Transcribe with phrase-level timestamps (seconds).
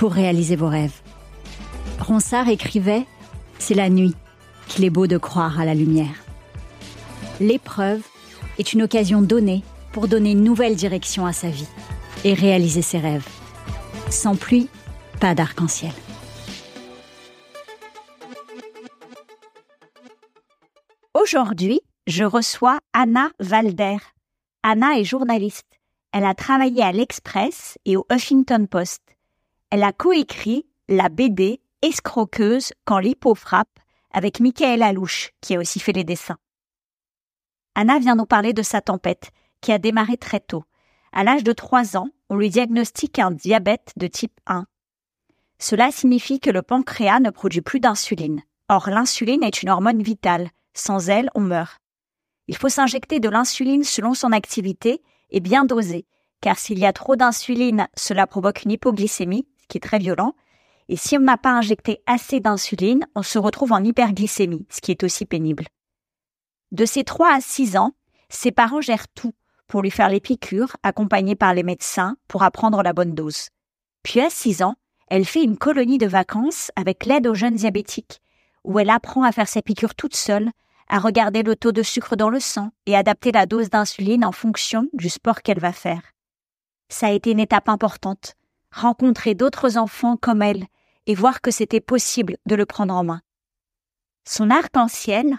[0.00, 0.98] pour réaliser vos rêves.
[1.98, 3.04] Ronsard écrivait
[3.58, 4.14] C'est la nuit
[4.66, 6.24] qu'il est beau de croire à la lumière.
[7.38, 8.00] L'épreuve
[8.58, 9.62] est une occasion donnée
[9.92, 11.68] pour donner une nouvelle direction à sa vie
[12.24, 13.28] et réaliser ses rêves.
[14.08, 14.70] Sans pluie,
[15.20, 15.92] pas d'arc-en-ciel.
[21.12, 23.98] Aujourd'hui, je reçois Anna Valder.
[24.62, 25.78] Anna est journaliste.
[26.12, 29.02] Elle a travaillé à l'Express et au Huffington Post.
[29.70, 33.78] Elle a coécrit la BD Escroqueuse quand l'hippo frappe
[34.10, 36.38] avec Michael Alouche, qui a aussi fait les dessins.
[37.76, 40.64] Anna vient nous parler de sa tempête, qui a démarré très tôt.
[41.12, 44.66] À l'âge de 3 ans, on lui diagnostique un diabète de type 1.
[45.60, 48.42] Cela signifie que le pancréas ne produit plus d'insuline.
[48.68, 50.50] Or, l'insuline est une hormone vitale.
[50.74, 51.78] Sans elle, on meurt.
[52.48, 56.06] Il faut s'injecter de l'insuline selon son activité et bien dosée,
[56.40, 60.34] car s'il y a trop d'insuline, cela provoque une hypoglycémie, qui est très violent,
[60.88, 64.90] et si on n'a pas injecté assez d'insuline, on se retrouve en hyperglycémie, ce qui
[64.90, 65.66] est aussi pénible.
[66.72, 67.92] De ses 3 à 6 ans,
[68.28, 69.32] ses parents gèrent tout
[69.68, 73.50] pour lui faire les piqûres, accompagnés par les médecins, pour apprendre la bonne dose.
[74.02, 74.74] Puis à 6 ans,
[75.06, 78.20] elle fait une colonie de vacances avec l'aide aux jeunes diabétiques,
[78.64, 80.50] où elle apprend à faire ses piqûres toute seule,
[80.88, 84.32] à regarder le taux de sucre dans le sang et adapter la dose d'insuline en
[84.32, 86.02] fonction du sport qu'elle va faire.
[86.88, 88.34] Ça a été une étape importante,
[88.72, 90.66] rencontrer d'autres enfants comme elle
[91.06, 93.20] et voir que c'était possible de le prendre en main.
[94.26, 95.38] Son arc-en-ciel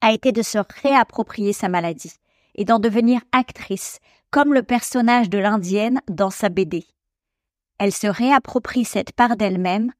[0.00, 2.14] a été de se réapproprier sa maladie
[2.54, 3.98] et d'en devenir actrice,
[4.30, 6.86] comme le personnage de l'indienne dans sa BD.
[7.78, 9.92] Elle se réapproprie cette part d'elle-même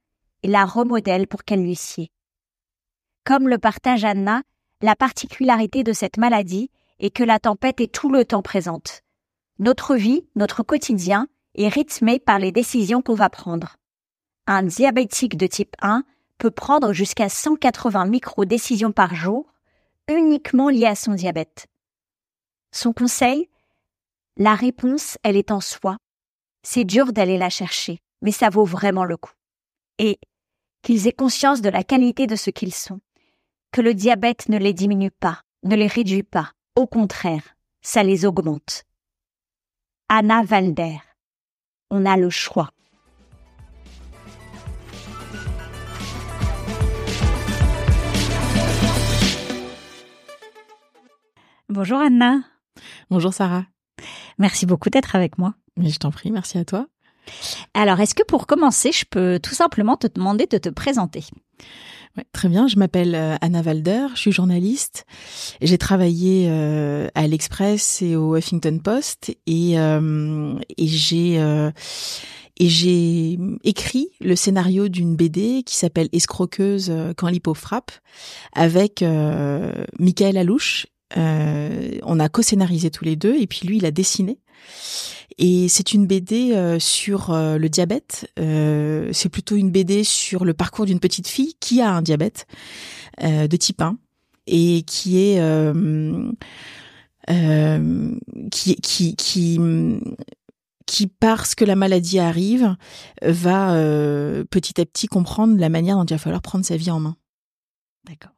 [0.43, 2.11] et la remodèle pour qu'elle lui sied.
[3.25, 4.43] Comme le partage Anna,
[4.81, 9.03] la particularité de cette maladie est que la tempête est tout le temps présente.
[9.59, 11.29] Notre vie, notre quotidien,
[11.63, 13.77] est rythmé par les décisions qu'on va prendre.
[14.47, 16.05] Un diabétique de type 1
[16.39, 19.53] peut prendre jusqu'à 180 micro-décisions par jour,
[20.09, 21.67] uniquement liées à son diabète.
[22.73, 23.49] Son conseil
[24.37, 25.97] La réponse, elle est en soi.
[26.63, 29.33] C'est dur d'aller la chercher, mais ça vaut vraiment le coup.
[29.99, 30.19] Et
[30.83, 33.01] qu'ils aient conscience de la qualité de ce qu'ils sont
[33.73, 36.53] que le diabète ne les diminue pas, ne les réduit pas.
[36.75, 38.85] Au contraire, ça les augmente.
[40.09, 40.99] Anna Valder.
[41.91, 42.71] On a le choix.
[51.71, 52.41] Bonjour Anna.
[53.11, 53.65] Bonjour Sarah.
[54.39, 55.55] Merci beaucoup d'être avec moi.
[55.79, 56.87] Mais je t'en prie, merci à toi.
[57.73, 61.25] Alors, est-ce que pour commencer, je peux tout simplement te demander de te présenter?
[62.33, 65.05] Très bien, je m'appelle euh, Anna Valder, je suis journaliste.
[65.61, 71.41] J'ai travaillé euh, à l'Express et au Huffington Post et, euh, et j'ai
[72.61, 77.93] j'ai écrit le scénario d'une BD qui s'appelle Escroqueuse quand l'hippo frappe
[78.53, 79.05] avec
[80.01, 80.87] Michael Alouche.
[81.17, 84.39] On a co-scénarisé tous les deux et puis lui il a dessiné.
[85.39, 88.31] Et c'est une BD euh, sur euh, le diabète.
[88.41, 92.47] Euh, c'est plutôt une BD sur le parcours d'une petite fille qui a un diabète
[93.21, 93.99] de type 1
[94.47, 95.41] et qui est
[98.53, 99.61] qui qui qui
[100.87, 102.77] qui parce que la maladie arrive
[103.21, 103.73] va
[104.49, 107.17] petit à petit comprendre la manière dont il va falloir prendre sa vie en main.
[108.07, 108.38] D'accord.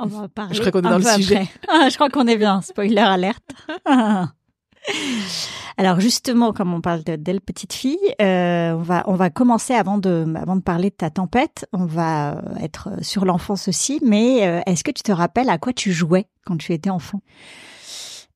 [0.00, 0.54] On va parler.
[0.54, 1.48] Je crois qu'on est dans le sujet.
[1.68, 2.62] Ah, je crois qu'on est bien.
[2.62, 3.50] Spoiler alerte.
[5.76, 9.98] Alors justement, comme on parle d'elle petite fille, euh, on va on va commencer avant
[9.98, 14.00] de avant de parler de ta tempête, on va euh, être sur l'enfance aussi.
[14.02, 17.20] Mais euh, est-ce que tu te rappelles à quoi tu jouais quand tu étais enfant?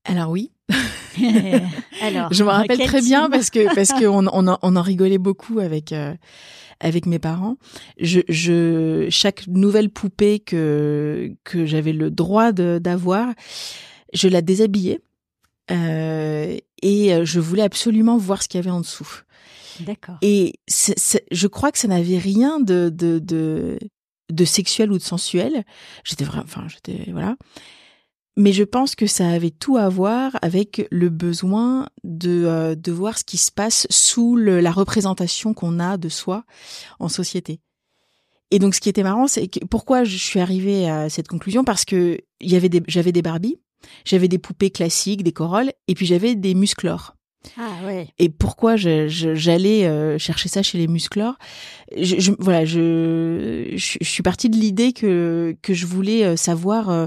[0.04, 0.52] Alors oui.
[2.02, 4.82] Alors, je me rappelle très bien parce que parce que on, on, en, on en
[4.82, 5.94] rigolait beaucoup avec
[6.80, 7.56] avec mes parents.
[7.98, 13.32] Je, je chaque nouvelle poupée que que j'avais le droit d'avoir,
[14.12, 15.00] je la déshabillais
[15.70, 19.22] euh, et je voulais absolument voir ce qu'il y avait en dessous.
[19.80, 20.16] D'accord.
[20.22, 23.78] Et je crois que ça n'avait rien de, de, de,
[24.30, 25.64] de sexuel ou de sensuel.
[26.04, 27.36] J'étais vraiment, enfin, j'étais, voilà.
[28.36, 32.90] Mais je pense que ça avait tout à voir avec le besoin de, euh, de
[32.90, 36.44] voir ce qui se passe sous la représentation qu'on a de soi
[36.98, 37.60] en société.
[38.50, 41.64] Et donc, ce qui était marrant, c'est que pourquoi je suis arrivée à cette conclusion?
[41.64, 43.60] Parce que j'avais des Barbies,
[44.04, 47.16] j'avais des poupées classiques, des corolles, et puis j'avais des musclores.
[47.58, 48.08] Ah ouais.
[48.18, 51.38] Et pourquoi j'allais euh, chercher ça chez les musclores?
[51.96, 56.90] Je, je, Voilà, je, je, suis partie de l'idée que que je voulais euh, savoir
[56.90, 57.06] euh,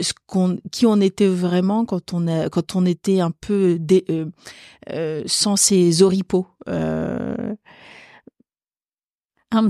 [0.00, 4.04] ce qu'on qui on était vraiment quand on a quand on était un peu dé,
[5.26, 6.46] sans ces oripeaux.
[6.66, 7.56] Un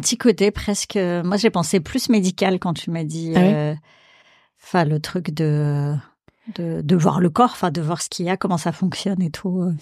[0.01, 0.97] petit côté presque.
[0.97, 3.33] Moi, j'ai pensé plus médical quand tu m'as dit.
[3.37, 3.75] Ah
[4.63, 5.95] enfin, le truc de
[6.55, 9.23] de, de voir le corps, enfin de voir ce qu'il y a, comment ça fonctionne
[9.23, 9.61] et tout.
[9.61, 9.73] Euh.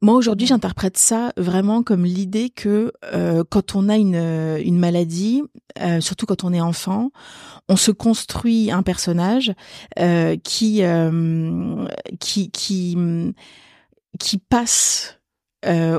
[0.00, 5.42] Moi aujourd'hui, j'interprète ça vraiment comme l'idée que euh, quand on a une, une maladie,
[5.80, 7.10] euh, surtout quand on est enfant,
[7.68, 9.52] on se construit un personnage
[9.98, 11.84] euh, qui, euh,
[12.20, 12.96] qui qui
[14.20, 15.16] qui passe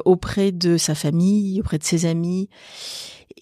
[0.05, 2.47] auprès de sa famille, auprès de ses amis.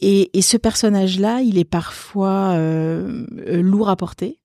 [0.02, 4.40] Et, et ce personnage-là, il est parfois lourd à porter.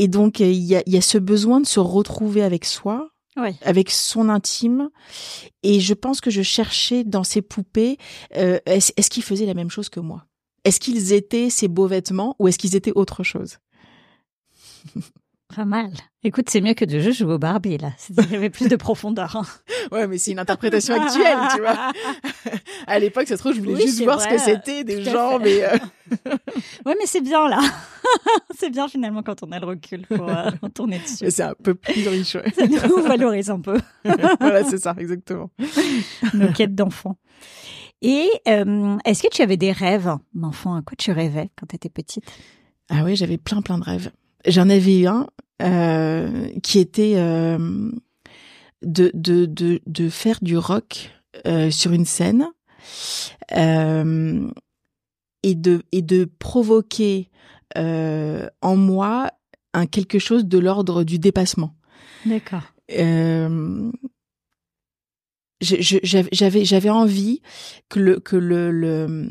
[0.00, 3.10] Et donc, il y a, y a, ce besoin de se retrouver avec soi,
[3.60, 4.88] avec son intime.
[5.62, 7.98] Et je pense que je cherchais dans ces poupées,
[8.34, 10.24] euh, est-ce qu'ils faisaient la même chose que moi?
[10.64, 13.58] Est-ce qu'ils étaient ces beaux vêtements ou est-ce qu'ils étaient autre chose?
[15.54, 15.92] Pas mal.
[16.22, 17.92] Écoute, c'est mieux que de juste jouer au Barbie, là.
[18.10, 19.36] Il y avait plus de profondeur.
[19.36, 19.46] Hein.
[19.92, 21.90] Ouais, mais c'est une interprétation actuelle, tu vois.
[22.86, 25.64] à l'époque, ça se trouve, je voulais juste voir ce que c'était des gens, mais...
[25.64, 25.76] Euh...
[26.86, 27.60] ouais, mais c'est bien, là.
[28.56, 31.30] c'est bien, finalement, quand on a le recul pour euh, tourner dessus.
[31.30, 32.52] C'est un peu plus riche, ouais.
[32.52, 33.78] ça nous valorise un peu.
[34.38, 35.50] voilà, c'est ça, exactement.
[36.34, 37.16] Nos quêtes d'enfant.
[38.02, 40.74] Et euh, est-ce que tu avais des rêves d'enfant?
[40.74, 42.24] À quoi tu rêvais quand tu étais petite?
[42.90, 44.10] Ah oui, j'avais plein, plein de rêves.
[44.46, 45.26] J'en avais eu un
[45.62, 47.90] euh, qui était euh,
[48.82, 51.10] de, de, de, de, faire du rock
[51.46, 52.48] euh, sur une scène
[53.52, 54.48] euh,
[55.42, 57.28] et, de, et de provoquer
[57.76, 59.30] euh, en moi
[59.74, 61.76] un quelque chose de l'ordre du dépassement.
[62.24, 62.62] D'accord.
[65.60, 67.42] j'avais j'avais envie
[67.88, 69.30] que le que le, le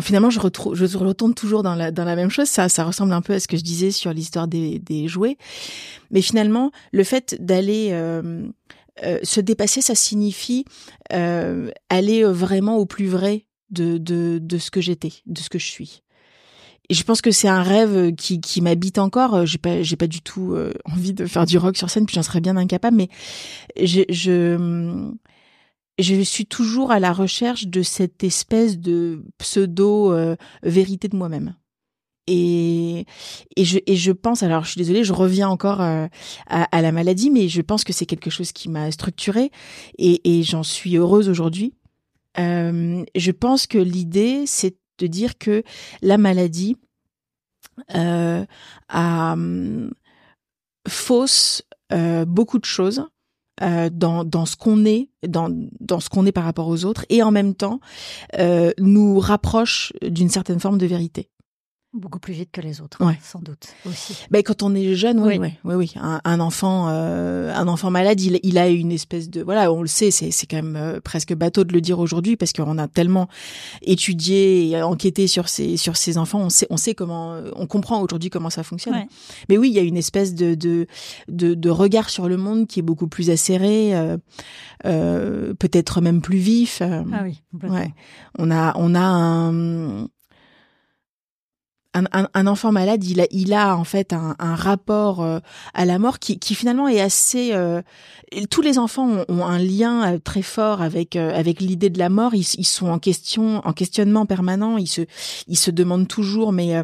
[0.00, 2.48] finalement, je retourne toujours dans la même chose.
[2.48, 5.36] Ça, ressemble un peu à ce que je disais sur l'histoire des, jouets.
[6.10, 8.46] Mais finalement, le fait d'aller euh,
[9.04, 10.64] euh, se dépasser, ça signifie
[11.12, 15.58] euh, aller vraiment au plus vrai de de de ce que j'étais, de ce que
[15.58, 16.02] je suis.
[16.88, 19.46] Et je pense que c'est un rêve qui, qui m'habite encore.
[19.46, 22.24] J'ai pas, j'ai pas du tout envie de faire du rock sur scène, puis j'en
[22.24, 22.96] serais bien incapable.
[22.96, 23.08] Mais
[23.80, 25.12] je, je
[26.02, 31.54] je suis toujours à la recherche de cette espèce de pseudo euh, vérité de moi-même.
[32.26, 33.06] Et,
[33.56, 36.06] je, pense, alors je suis désolée, je reviens encore euh,
[36.46, 39.50] à, la maladie, mais je pense que c'est quelque chose qui m'a structurée
[39.98, 41.74] et, j'en suis heureuse aujourd'hui.
[42.38, 45.64] Euh, je pense que l'idée, c'est de dire que
[46.02, 46.76] la maladie
[47.88, 48.46] a,
[48.92, 49.90] hum,
[50.86, 51.62] fausse
[52.26, 53.06] beaucoup de choses
[53.62, 55.48] euh, dans, dans ce qu'on est, dans,
[55.80, 57.80] dans ce qu'on est par rapport aux autres, et en même temps
[58.38, 61.28] euh, nous rapproche d'une certaine forme de vérité.
[61.92, 64.16] Beaucoup plus vite que les autres, sans doute aussi.
[64.30, 65.94] Ben, quand on est jeune, oui, oui, oui, oui.
[65.96, 69.88] Un, enfant, euh, un enfant malade, il, il, a une espèce de, voilà, on le
[69.88, 72.86] sait, c'est, c'est quand même euh, presque bateau de le dire aujourd'hui parce qu'on a
[72.86, 73.28] tellement
[73.82, 78.00] étudié et enquêté sur ces, sur ces enfants, on sait, on sait comment, on comprend
[78.00, 79.06] aujourd'hui comment ça fonctionne.
[79.48, 80.86] Mais oui, il y a une espèce de, de,
[81.26, 84.16] de, de, regard sur le monde qui est beaucoup plus acéré, euh,
[84.86, 86.82] euh peut-être même plus vif.
[86.82, 87.92] ah oui, ouais.
[88.38, 90.06] On a, on a un
[91.94, 95.40] un, un, enfant malade, il a, il a en fait un, un rapport euh,
[95.74, 97.50] à la mort qui, qui finalement est assez.
[97.52, 97.82] Euh,
[98.48, 102.34] tous les enfants ont, un lien euh, très fort avec avec l'idée de la mort.
[102.34, 104.78] Ils, ils, sont en question, en questionnement permanent.
[104.78, 105.02] Ils se
[105.48, 106.74] ils se demandent toujours, mais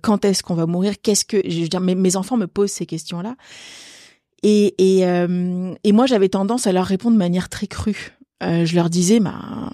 [0.00, 0.94] quand est-ce qu'on va mourir?
[1.02, 3.36] Qu'est-ce que je veux dire mes, mes enfants me posent ces questions-là.
[4.42, 5.00] Et et,
[5.84, 8.16] et moi j'avais tendance à leur répondre de manière très crue.
[8.40, 9.70] je leur disais, bah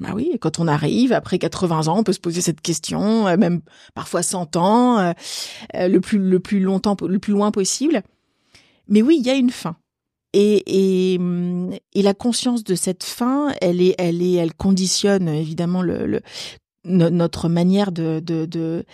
[0.00, 3.36] bah oui, quand on arrive après 80 ans, on peut se poser cette question, euh,
[3.36, 3.62] même
[3.94, 5.12] parfois 100 ans, euh,
[5.74, 8.02] euh, le plus le plus longtemps, le plus loin possible.
[8.88, 9.76] Mais oui, il y a une fin.
[10.34, 11.18] Et, et,
[11.94, 16.20] et la conscience de cette fin, elle est, elle est, elle conditionne évidemment le, le
[16.84, 18.84] notre manière de, de, de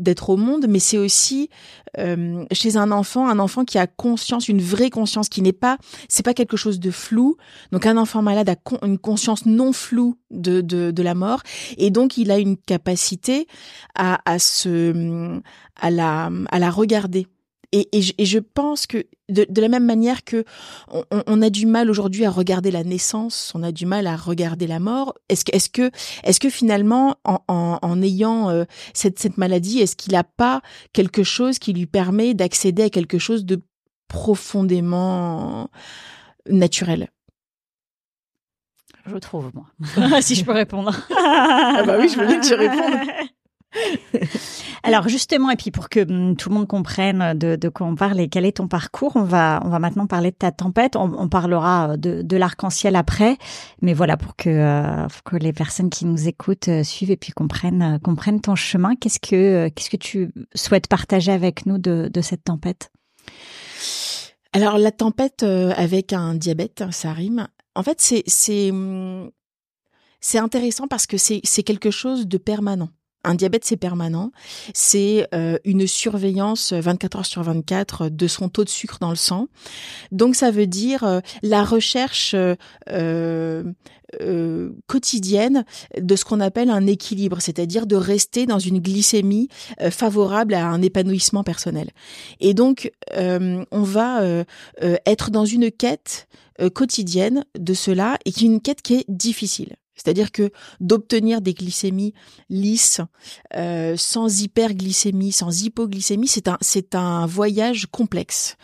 [0.00, 1.50] d'être au monde, mais c'est aussi
[1.98, 5.78] euh, chez un enfant, un enfant qui a conscience, une vraie conscience, qui n'est pas,
[6.08, 7.36] c'est pas quelque chose de flou.
[7.72, 11.42] Donc un enfant malade a une conscience non floue de, de, de la mort,
[11.76, 13.46] et donc il a une capacité
[13.94, 15.40] à, à se,
[15.76, 17.26] à la, à la regarder
[17.72, 20.44] et, et, je, et, je, pense que de, de, la même manière que
[20.90, 24.16] on, on a du mal aujourd'hui à regarder la naissance, on a du mal à
[24.16, 25.14] regarder la mort.
[25.28, 25.90] Est-ce que, est-ce que,
[26.24, 30.62] est-ce que finalement, en, en, en ayant euh, cette, cette maladie, est-ce qu'il n'a pas
[30.92, 33.62] quelque chose qui lui permet d'accéder à quelque chose de
[34.08, 35.70] profondément
[36.48, 37.08] naturel?
[39.06, 40.94] Je trouve moi, si je peux répondre.
[41.16, 42.94] ah bah oui, je veux bien que tu répondes.
[44.90, 48.18] Alors justement, et puis pour que hum, tout le monde comprenne de, quoi on parle
[48.18, 50.96] et quel est ton parcours, on va on va maintenant parler de ta tempête.
[50.96, 53.38] On, parlera de, de l'arc-en-ciel après,
[53.82, 55.06] mais voilà pour que euh,
[55.38, 58.96] les personnes qui nous écoutent euh, suivent et puis comprennent euh, ton chemin.
[58.96, 62.90] Qu'est-ce que qu'est-ce que tu souhaites partager avec nous de, de cette tempête?
[64.52, 67.46] Alors la tempête avec un diabète, ça rime.
[67.76, 69.30] En fait, c'est c'est hum,
[70.20, 72.88] c'est intéressant parce que c'est c'est quelque chose de permanent.
[73.22, 74.32] Un diabète, c'est permanent.
[74.72, 79.16] C'est euh, une surveillance 24 heures sur 24 de son taux de sucre dans le
[79.16, 79.48] sang.
[80.10, 83.64] Donc, ça veut dire euh, la recherche euh,
[84.86, 85.64] quotidienne
[85.96, 89.48] de ce qu'on appelle un équilibre, c'est-à-dire de rester dans une glycémie
[89.90, 91.90] favorable à un épanouissement personnel.
[92.40, 94.44] Et donc, on va
[95.06, 96.26] être dans une quête
[96.74, 99.76] quotidienne de cela et qui est une quête qui est difficile.
[100.02, 102.14] C'est-à-dire que d'obtenir des glycémies
[102.48, 103.00] lisses,
[103.54, 106.30] euh, sans hyperglycémie, sans hypoglycémie,
[106.60, 108.56] c'est un voyage complexe.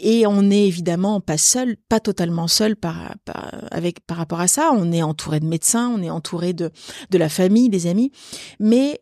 [0.00, 3.14] Et on n'est évidemment pas seul, pas totalement seul par,
[3.70, 4.70] avec par rapport à ça.
[4.74, 6.70] On est entouré de médecins, on est entouré de
[7.12, 8.10] la famille, des amis,
[8.58, 9.00] mais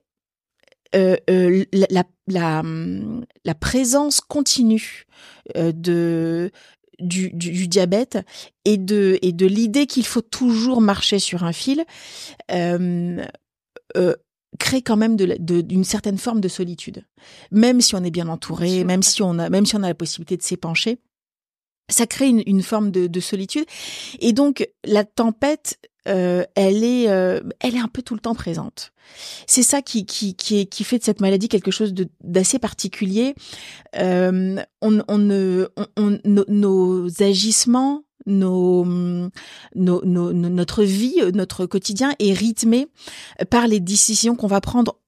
[0.94, 5.06] euh, euh, la, la, présence continue
[5.56, 6.50] de
[7.00, 8.18] du, du, diabète
[8.64, 11.84] et de, et de l'idée qu'il faut toujours marcher sur un fil
[12.50, 13.24] euh,
[13.96, 14.14] euh,
[14.58, 17.04] crée quand même d'une de, d'une certaine forme de solitude.
[17.50, 19.94] Même si on est bien entouré, même si on a, même si on a la
[19.94, 20.98] possibilité de s'épancher,
[21.88, 23.64] ça crée une, une forme de, de, solitude.
[24.20, 28.34] Et donc la tempête, euh, elle est, euh, elle est un peu tout le temps
[28.34, 28.92] présente.
[29.46, 33.34] C'est ça qui, qui, qui, qui fait de cette maladie quelque chose d'assez particulier.
[33.96, 38.84] Euh, on, on, ne, on, nos agissements, nos,
[39.74, 42.86] nos, nos, notre vie, notre quotidien est rythmé
[43.50, 44.98] par les décisions qu'on va prendre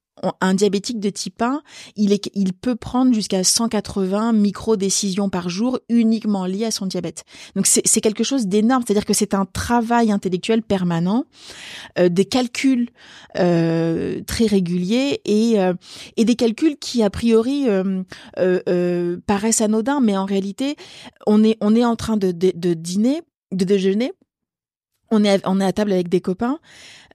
[0.40, 1.62] un diabétique de type 1,
[1.96, 7.25] il, est, il peut prendre jusqu'à 180 micro-décisions par jour uniquement liées à son diabète.
[7.54, 11.25] Donc c'est quelque chose d'énorme, c'est-à-dire que c'est un travail intellectuel permanent,
[11.99, 12.88] euh, des calculs
[13.38, 15.75] euh, très réguliers et, euh,
[16.16, 17.66] et des calculs qui a priori
[19.26, 20.76] paraissent anodins, mais en réalité
[21.26, 24.12] on est, on est en train de, de, de dîner, de déjeuner,
[25.11, 26.58] on est, on est à table avec des copains.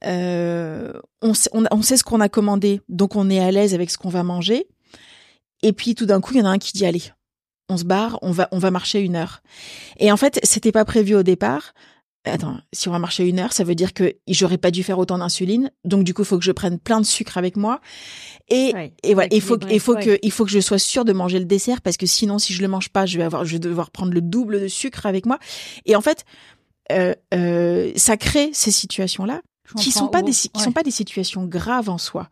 [0.06, 3.90] Euh, on, sait, on, sait ce qu'on a commandé, donc on est à l'aise avec
[3.92, 4.68] ce qu'on va manger.
[5.64, 7.04] Et puis tout d'un coup, il y en a un qui dit allez,
[7.70, 9.42] on se barre, on va, on va marcher une heure.
[9.98, 11.74] Et en fait, c'était pas prévu au départ.
[12.24, 15.00] Attends, si on va marcher une heure, ça veut dire que j'aurais pas dû faire
[15.00, 15.72] autant d'insuline.
[15.86, 17.82] Donc du coup, il faut que je prenne plein de sucre avec moi.
[18.48, 21.14] Et, et voilà, il faut, il faut que, il faut que je sois sûre de
[21.14, 23.54] manger le dessert parce que sinon, si je le mange pas, je vais avoir, je
[23.54, 25.40] vais devoir prendre le double de sucre avec moi.
[25.86, 26.26] Et en fait,
[26.92, 29.42] euh, euh, ça crée ces situations-là
[29.78, 32.30] qui sont pas des qui sont pas des situations graves en soi,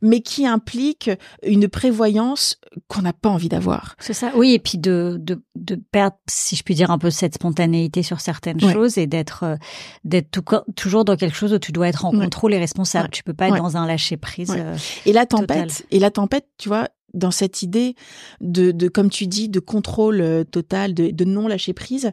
[0.00, 1.10] mais qui impliquent
[1.42, 2.58] une prévoyance
[2.88, 3.96] qu'on n'a pas envie d'avoir.
[3.98, 4.32] C'est ça.
[4.34, 8.02] Oui, et puis de, de de perdre, si je puis dire, un peu cette spontanéité
[8.02, 9.56] sur certaines choses et d'être euh,
[10.04, 10.40] d'être
[10.76, 13.10] toujours dans quelque chose où tu dois être en contrôle et responsable.
[13.10, 14.54] Tu peux pas être dans un lâcher prise.
[14.56, 17.94] Euh, et la tempête, et la tempête, tu vois, dans cette idée
[18.40, 22.10] de, de comme tu dis, de contrôle euh, total, de, de non lâcher prise.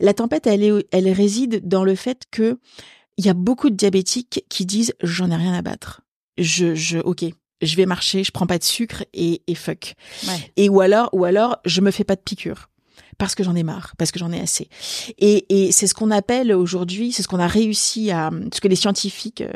[0.00, 2.58] La tempête, elle est, elle réside dans le fait que
[3.18, 6.00] il y a beaucoup de diabétiques qui disent j'en ai rien à battre.
[6.38, 7.24] Je, je, ok,
[7.60, 9.94] je vais marcher, je prends pas de sucre et, et fuck.
[10.56, 12.68] Et ou alors, ou alors, je me fais pas de piqûre
[13.18, 14.68] parce que j'en ai marre, parce que j'en ai assez.
[15.18, 18.68] Et, et c'est ce qu'on appelle aujourd'hui, c'est ce qu'on a réussi à, ce que
[18.68, 19.52] les scientifiques euh,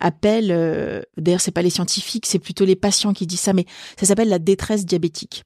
[0.00, 0.52] appellent.
[0.52, 3.64] Euh, D'ailleurs, c'est pas les scientifiques, c'est plutôt les patients qui disent ça, mais
[3.98, 5.44] ça s'appelle la détresse diabétique.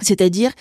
[0.00, 0.52] C'est-à-dire,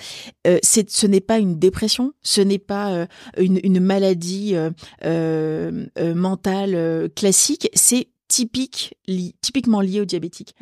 [0.47, 3.05] euh, ce n'est pas une dépression, ce n'est pas euh,
[3.37, 4.69] une, une, maladie euh,
[5.05, 10.55] euh, euh mentale classique, c'est typique, li, typiquement lié au diabétique.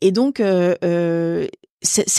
[0.00, 0.42] Et donc,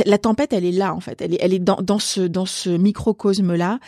[0.05, 1.21] la tempête, elle est là en fait.
[1.21, 3.79] Elle est, dans, ce microcosme là,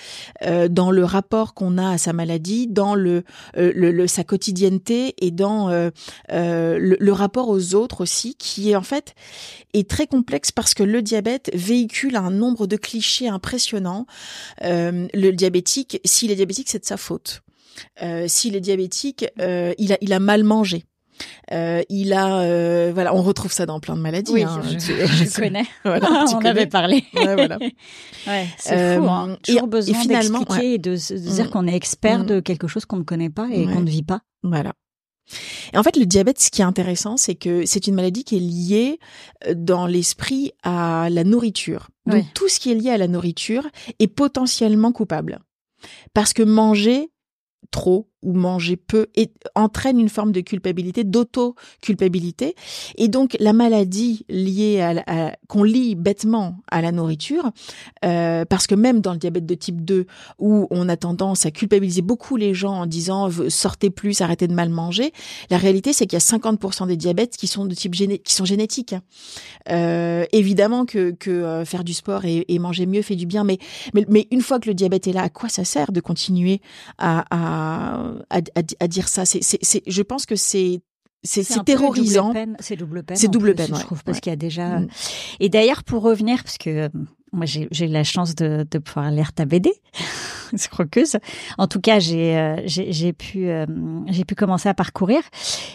[0.44, 3.24] euh, dans le rapport qu'on a à sa maladie, dans le,
[3.58, 5.90] euh, sa quotidienneté et dans euh,
[6.30, 9.16] le, rapport aux autres aussi, qui est en fait
[9.74, 14.06] est très complexe parce que le diabète véhicule un nombre de clichés impressionnants.
[14.62, 17.42] le diabétique, s'il est diabétique, c'est de sa faute.
[18.28, 20.86] s'il est diabétique, il a mal mangé.
[21.52, 24.32] Euh, il a, euh, voilà, on retrouve ça dans plein de maladies.
[24.32, 25.66] Oui, hein, je, connais.
[25.86, 27.04] Voilà, on avait parlé.
[27.14, 27.58] Ouais, voilà.
[27.58, 29.08] ouais, c'est fou.
[29.08, 29.30] Hein.
[29.32, 31.50] Euh, Toujours besoin d'expliquer et de, de dire mm.
[31.50, 32.26] qu'on est expert mm.
[32.26, 34.22] de quelque chose qu'on ne connaît pas et qu'on ne vit pas.
[34.44, 34.74] Voilà.
[35.74, 38.38] Et en fait, le diabète, ce qui est intéressant, c'est que c'est une maladie qui
[38.38, 39.00] est liée
[39.46, 41.90] euh, dans l'esprit à la nourriture.
[42.06, 43.68] Donc tout ce qui est lié à la nourriture
[44.00, 45.40] est potentiellement coupable.
[46.14, 47.12] Parce que manger
[47.72, 52.56] trop ou manger peu et entraîne une forme de culpabilité, d'auto-culpabilité.
[52.98, 57.52] Et donc la maladie liée à, qu'on lie bêtement à la nourriture,
[58.06, 60.06] euh, parce que même dans le diabète de type 2,
[60.40, 64.54] où on a tendance à culpabiliser beaucoup les gens en disant sortez plus, arrêtez de
[64.54, 65.14] mal manger,
[65.50, 68.34] la réalité c'est qu'il y a 50% des diabètes qui sont de type géné qui
[68.34, 68.96] sont génétiques.
[69.70, 73.44] Euh, évidemment que, que euh, faire du sport et, et, manger mieux fait du bien,
[73.44, 73.58] mais,
[73.94, 76.62] mais, mais une fois que le diabète est là, à quoi ça sert de continuer
[76.98, 79.26] à, à à, dire ça.
[79.26, 80.82] C'est, c'est, je pense que c'est
[81.24, 82.34] c'est, terrorisant.
[82.60, 83.18] C'est double peine.
[83.18, 84.80] C'est double peine, je trouve, parce qu'il y a déjà.
[84.80, 84.88] Mm.
[85.40, 86.90] Et d'ailleurs, pour revenir, parce que euh,
[87.38, 89.72] moi j'ai, eu la chance de, de pouvoir lire ta BD.
[90.70, 91.18] croqueuse.
[91.58, 93.66] En tout cas, j'ai euh, j'ai pu euh,
[94.08, 95.22] j'ai pu commencer à parcourir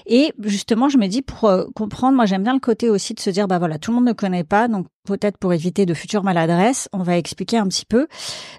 [0.06, 3.20] et justement, je me dis pour euh, comprendre, moi j'aime bien le côté aussi de
[3.20, 5.94] se dire bah voilà, tout le monde ne connaît pas, donc peut-être pour éviter de
[5.94, 8.06] futures maladresses, on va expliquer un petit peu.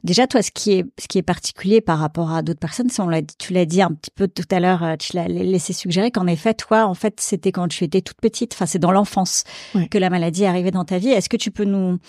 [0.04, 3.02] Déjà, toi, ce qui est ce qui est particulier par rapport à d'autres personnes, c'est
[3.02, 6.12] on l'a tu l'as dit un petit peu tout à l'heure, tu l'as laissé suggérer
[6.12, 9.44] qu'en effet, toi, en fait, c'était quand tu étais toute petite, enfin c'est dans l'enfance
[9.90, 11.10] que la maladie est arrivée dans ta vie.
[11.10, 12.00] Est-ce que tu peux nous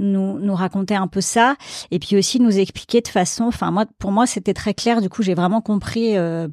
[0.00, 1.56] nous, nous raconter un peu ça
[1.90, 5.00] et puis aussi nous expliquer de façon, enfin moi pour moi c'était très clair.
[5.00, 6.48] Du coup j'ai vraiment compris, euh,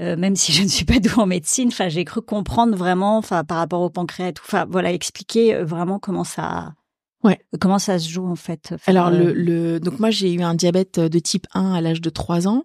[0.00, 3.18] euh, même si je ne suis pas douée en médecine, enfin j'ai cru comprendre vraiment,
[3.18, 6.74] enfin par rapport au pancréas, enfin voilà expliquer euh, vraiment comment ça
[7.22, 7.38] Ouais.
[7.60, 8.74] Comment ça se joue en fait?
[8.86, 12.10] Alors le, le, donc moi j'ai eu un diabète de type 1 à l'âge de
[12.10, 12.64] 3 ans,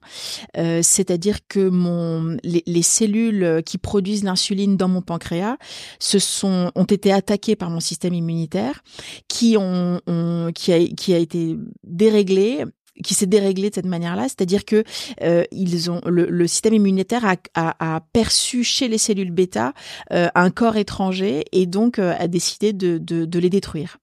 [0.58, 5.58] euh, c'est-à-dire que mon les, les, cellules qui produisent l'insuline dans mon pancréas
[6.00, 8.82] se sont ont été attaquées par mon système immunitaire
[9.28, 12.65] qui ont, ont qui a qui a été déréglé
[13.04, 14.84] qui s'est déréglé de cette manière-là, c'est-à-dire que
[15.22, 19.74] euh, ils ont le, le, système immunitaire a, a, a, perçu chez les cellules bêta
[20.12, 23.98] euh, un corps étranger et donc euh, a décidé de, de, de les détruire.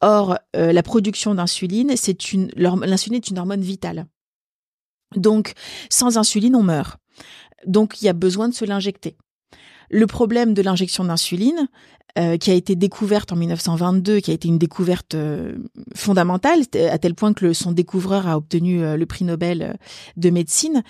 [0.00, 4.06] Or, euh, la production d'insuline, c'est une l'insuline est une hormone vitale.
[5.14, 5.52] Donc,
[5.88, 6.98] sans insuline, on meurt.
[7.66, 9.16] Donc, il y a besoin de se l'injecter.
[9.88, 11.68] Le problème de l'injection d'insuline,
[12.18, 15.56] euh, qui a été découverte en 1922, qui a été une découverte euh,
[15.94, 19.78] fondamentale, à tel point que son découvreur a obtenu le prix Nobel
[20.16, 20.82] de médecine.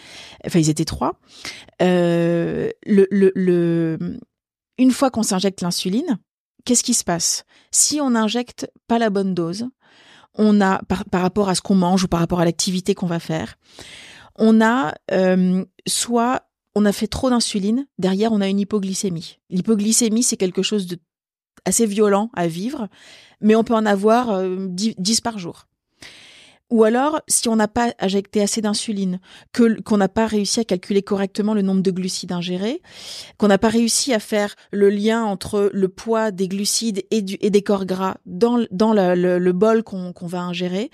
[0.45, 1.21] Enfin, ils étaient trois.
[1.81, 2.71] une
[4.91, 6.19] fois qu'on s'injecte l'insuline,
[6.67, 7.45] qu'est-ce qui se passe?
[7.71, 9.67] Si on n'injecte pas la bonne dose,
[10.35, 13.21] on a par, rapport à ce qu'on mange ou par rapport à l'activité qu'on va
[13.21, 13.57] faire,
[14.35, 16.43] on a euh, soit
[16.75, 19.39] on a fait trop d'insuline, derrière on a une hypoglycémie.
[19.49, 20.99] L'hypoglycémie c'est quelque chose de
[21.65, 22.89] assez violent à vivre,
[23.41, 25.67] mais on peut en avoir 10 euh, par jour.
[26.71, 29.21] Ou alors, si on n'a pas injecté assez d'insuline,
[29.53, 32.83] que qu'on n'a pas réussi à calculer correctement le nombre de glucides ingérés,
[33.39, 37.63] qu'on n'a pas réussi à faire le lien entre le poids des glucides et, des
[37.63, 40.91] corps gras dans, le, bol qu'on va ingérer,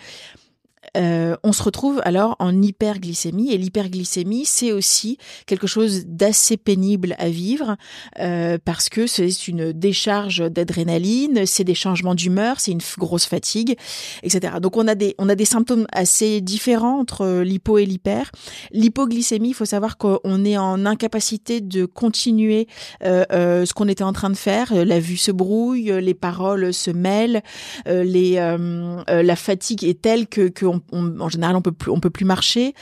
[0.97, 5.17] euh, on se retrouve alors en hyperglycémie et l'hyperglycémie c'est aussi
[5.47, 7.77] quelque chose d'assez pénible à vivre
[8.19, 13.77] euh, parce que c'est une décharge d'adrénaline, c'est des changements d'humeur, c'est une grosse fatigue,
[14.23, 14.55] etc.
[14.61, 18.31] Donc on a des on a des symptômes assez différents entre l'hypo et l'hyper.
[18.73, 22.67] L'hypoglycémie, il faut savoir qu'on est en incapacité de continuer
[23.05, 24.73] euh, euh, ce qu'on était en train de faire.
[24.73, 27.43] La vue se brouille, les paroles se mêlent,
[27.89, 32.11] euh, les la fatigue est telle que, que en général, on peut plus, on peut
[32.11, 32.75] plus marcher.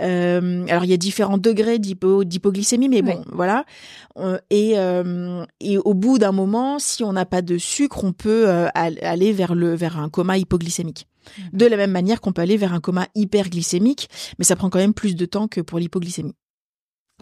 [0.00, 3.64] Euh, alors, il y a différents degrés d'hypoglycémie, mais bon, voilà.
[4.18, 8.12] Euh, et, euh, et au bout d'un moment, si on n'a pas de sucre, on
[8.12, 11.06] peut aller vers le vers un coma hypoglycémique.
[11.52, 14.78] De la même manière qu'on peut aller vers un coma hyperglycémique, mais ça prend quand
[14.78, 16.34] même plus de temps que pour l'hypoglycémie.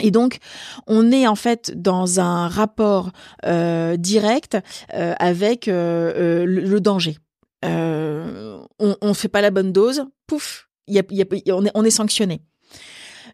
[0.00, 0.38] Et donc,
[0.86, 3.10] on est en fait dans un rapport
[3.44, 4.56] direct
[4.92, 7.18] avec le, danger
[7.64, 12.42] euh, on, on fait pas la bonne dose, pouf, on, est, on est sanctionné.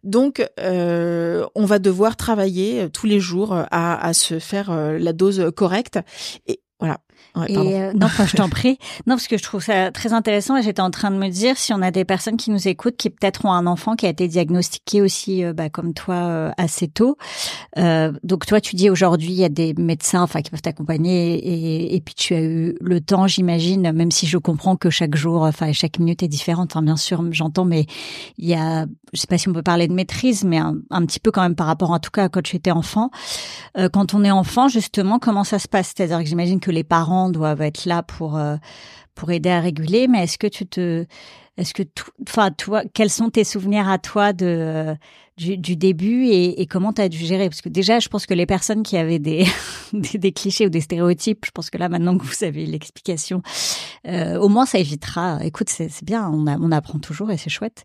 [0.03, 5.13] Donc, euh, on va devoir travailler tous les jours à, à se faire euh, la
[5.13, 5.99] dose correcte.
[6.47, 7.01] Et voilà.
[7.49, 8.79] Et euh, non, enfin, je t'en prie.
[9.07, 11.57] Non, parce que je trouve ça très intéressant et j'étais en train de me dire
[11.57, 14.09] si on a des personnes qui nous écoutent qui peut-être ont un enfant qui a
[14.09, 17.17] été diagnostiqué aussi, euh, bah, comme toi, euh, assez tôt.
[17.77, 21.97] donc toi, tu dis aujourd'hui il y a des médecins, enfin, qui peuvent t'accompagner et,
[21.97, 25.43] et, puis tu as eu le temps, j'imagine, même si je comprends que chaque jour,
[25.43, 26.71] enfin, chaque minute est différente.
[26.73, 27.87] Enfin, bien sûr, j'entends, mais
[28.39, 31.05] il y a, je sais pas si on peut parler de maîtrise, mais un, un
[31.05, 33.11] petit peu quand même par rapport, en tout cas, quand tu étais enfant.
[33.93, 35.93] quand on est enfant, justement, comment ça se passe?
[35.97, 38.57] C'est-à-dire que j'imagine que les parents doivent être là pour euh,
[39.15, 40.09] pour aider à réguler.
[40.09, 41.07] Mais est-ce que tu te,
[41.57, 41.83] est-ce que,
[42.29, 44.95] enfin, toi, quels sont tes souvenirs à toi de euh,
[45.37, 47.49] du, début et, et comment tu as dû gérer?
[47.49, 49.47] Parce que déjà, je pense que les personnes qui avaient des,
[49.93, 53.43] des, clichés ou des stéréotypes, je pense que là, maintenant que vous avez l'explication,
[54.07, 55.39] euh, au moins ça évitera.
[55.45, 57.85] Écoute, c'est bien, on, on apprend toujours et c'est chouette.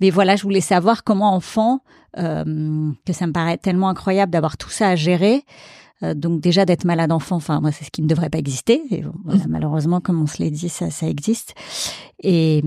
[0.00, 1.80] Mais voilà, je voulais savoir comment enfant,
[2.14, 5.44] que ça me paraît tellement incroyable d'avoir tout ça à gérer.
[6.02, 8.82] Euh, donc déjà d'être malade enfant, enfin moi c'est ce qui ne devrait pas exister.
[8.90, 9.48] Et voilà, mmh.
[9.48, 11.54] malheureusement, comme on se l'a dit, ça, ça existe.
[12.22, 12.58] Et,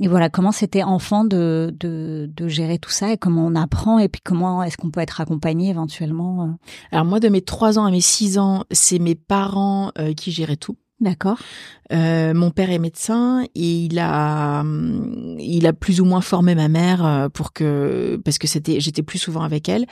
[0.00, 3.98] et voilà comment c'était enfant de, de, de gérer tout ça et comment on apprend
[3.98, 6.44] et puis comment est-ce qu'on peut être accompagné éventuellement.
[6.44, 6.48] Euh?
[6.92, 10.30] Alors moi de mes trois ans à mes six ans, c'est mes parents euh, qui
[10.30, 10.76] géraient tout.
[11.00, 11.38] D'accord.
[11.92, 14.64] Euh, mon père est médecin et il a
[15.38, 19.04] il a plus ou moins formé ma mère euh, pour que parce que c'était j'étais
[19.04, 19.86] plus souvent avec elle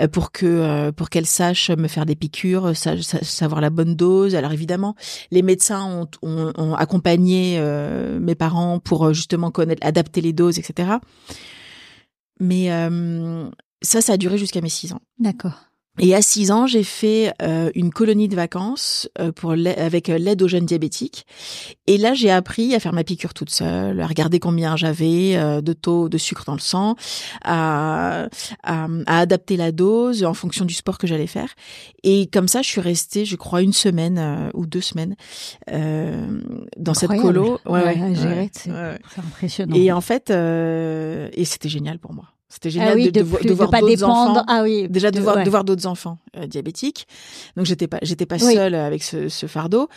[0.00, 4.34] euh, pour que euh, pour qu'elle sache me faire des piqûres, savoir la bonne dose.
[4.34, 4.94] Alors évidemment,
[5.30, 7.60] les médecins ont, ont, ont accompagné
[8.20, 10.92] mes parents pour justement connaître adapter les doses, etc.
[12.40, 12.70] Mais
[13.82, 15.00] ça, ça a duré jusqu'à mes six ans.
[15.18, 15.67] D'accord.
[16.00, 20.18] Et à 6 ans, j'ai fait euh, une colonie de vacances euh, pour avec euh,
[20.18, 21.26] l'aide aux jeunes diabétiques.
[21.86, 25.72] Et là, j'ai appris à faire ma piqûre toute seule, à regarder combien j'avais de
[25.72, 26.96] taux de sucre dans le sang,
[27.42, 28.28] à,
[28.62, 31.54] à, à, adapter la dose en fonction du sport que j'allais faire.
[32.02, 35.16] Et comme ça, je suis restée, je crois, une semaine ou deux semaines
[35.66, 37.58] dans cette colo.
[37.66, 38.70] Ouais, ouais, c'est
[39.18, 39.74] impressionnant.
[39.74, 42.26] Et en fait, et c'était génial pour moi.
[42.48, 44.44] C'était génial de, de, voir d'autres enfants.
[44.48, 47.06] Ah oui, déjà de, voir, de voir d'autres enfants euh, diabétiques.
[47.56, 49.88] Donc j'étais pas j'étais pas seule avec ce, ce fardeau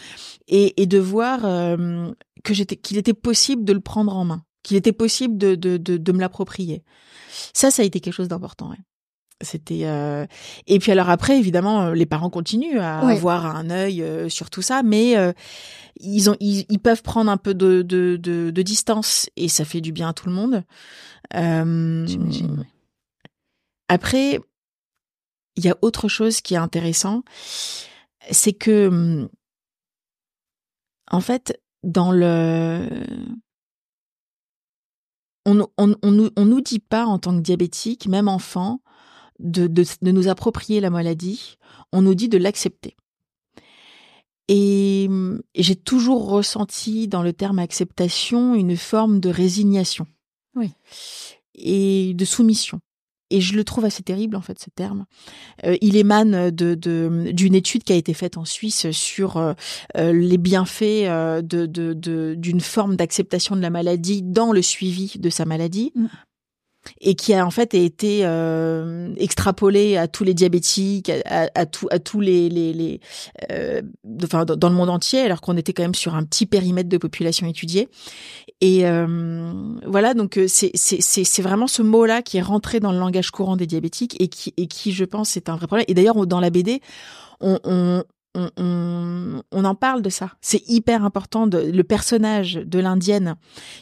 [0.50, 2.12] et, et, de voir euh,
[2.44, 5.78] que j'étais qu'il était possible de le prendre en main, qu'il était possible de de,
[5.78, 6.84] de, de me l'approprier.
[7.54, 8.70] Ça, ça a été quelque chose d'important.
[8.72, 8.78] Ouais.
[9.42, 10.26] C'était euh...
[10.68, 14.62] et puis alors après évidemment euh, les parents continuent à avoir un œil sur tout
[14.62, 15.16] ça, mais
[16.00, 19.66] ils ont ils, ils, peuvent prendre un peu de, de, de, de distance et ça
[19.66, 20.64] fait du bien à tout le monde.
[21.36, 22.08] Euh,
[23.88, 24.40] après,
[25.56, 27.24] il y a autre chose qui est intéressant,
[28.30, 29.30] c'est que,
[31.10, 32.88] en fait, dans le,
[35.46, 38.81] on, on, on, on nous dit pas en tant que diabétique, même enfant,
[39.42, 41.58] de, de, de nous approprier la maladie.
[41.92, 42.96] On nous dit de l'accepter.
[44.48, 45.06] Et,
[45.56, 50.08] et j'ai toujours ressenti dans le terme acceptation une forme de résignation.
[50.56, 50.72] Oui.
[51.56, 52.82] Et de soumission.
[53.32, 55.06] Et je le trouve assez terrible en fait ce terme.
[55.66, 56.76] Euh, il émane de
[57.32, 59.54] d'une étude qui a été faite en Suisse sur euh,
[59.98, 65.30] euh, les bienfaits de d'une de, forme d'acceptation de la maladie dans le suivi de
[65.30, 65.94] sa maladie.
[65.96, 66.08] Mm
[67.00, 72.00] et qui a en fait été euh, extrapolé à tous les diabétiques, à, à, à,
[72.00, 73.00] tous les, les, les
[73.52, 73.82] euh,
[74.24, 76.98] enfin dans le monde entier, alors qu'on était quand même sur un petit périmètre de
[76.98, 77.88] population étudiée.
[78.62, 79.52] Et euh,
[79.86, 83.32] voilà, donc euh, c'est c'est c'est vraiment ce mot-là qui est rentré dans le langage
[83.32, 85.86] courant des diabétiques et qui et qui je pense est un vrai problème.
[85.88, 86.82] Et d'ailleurs dans la BD,
[87.40, 88.04] on, on,
[88.36, 90.32] on, en parle de ça.
[90.42, 91.46] C'est hyper important.
[91.46, 93.36] Le personnage de l'indienne,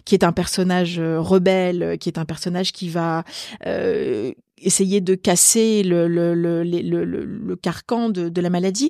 [0.06, 3.24] qui est un personnage euh, rebelle, qui est un personnage qui va
[3.66, 8.90] euh, essayer de casser le, carcan de, la maladie,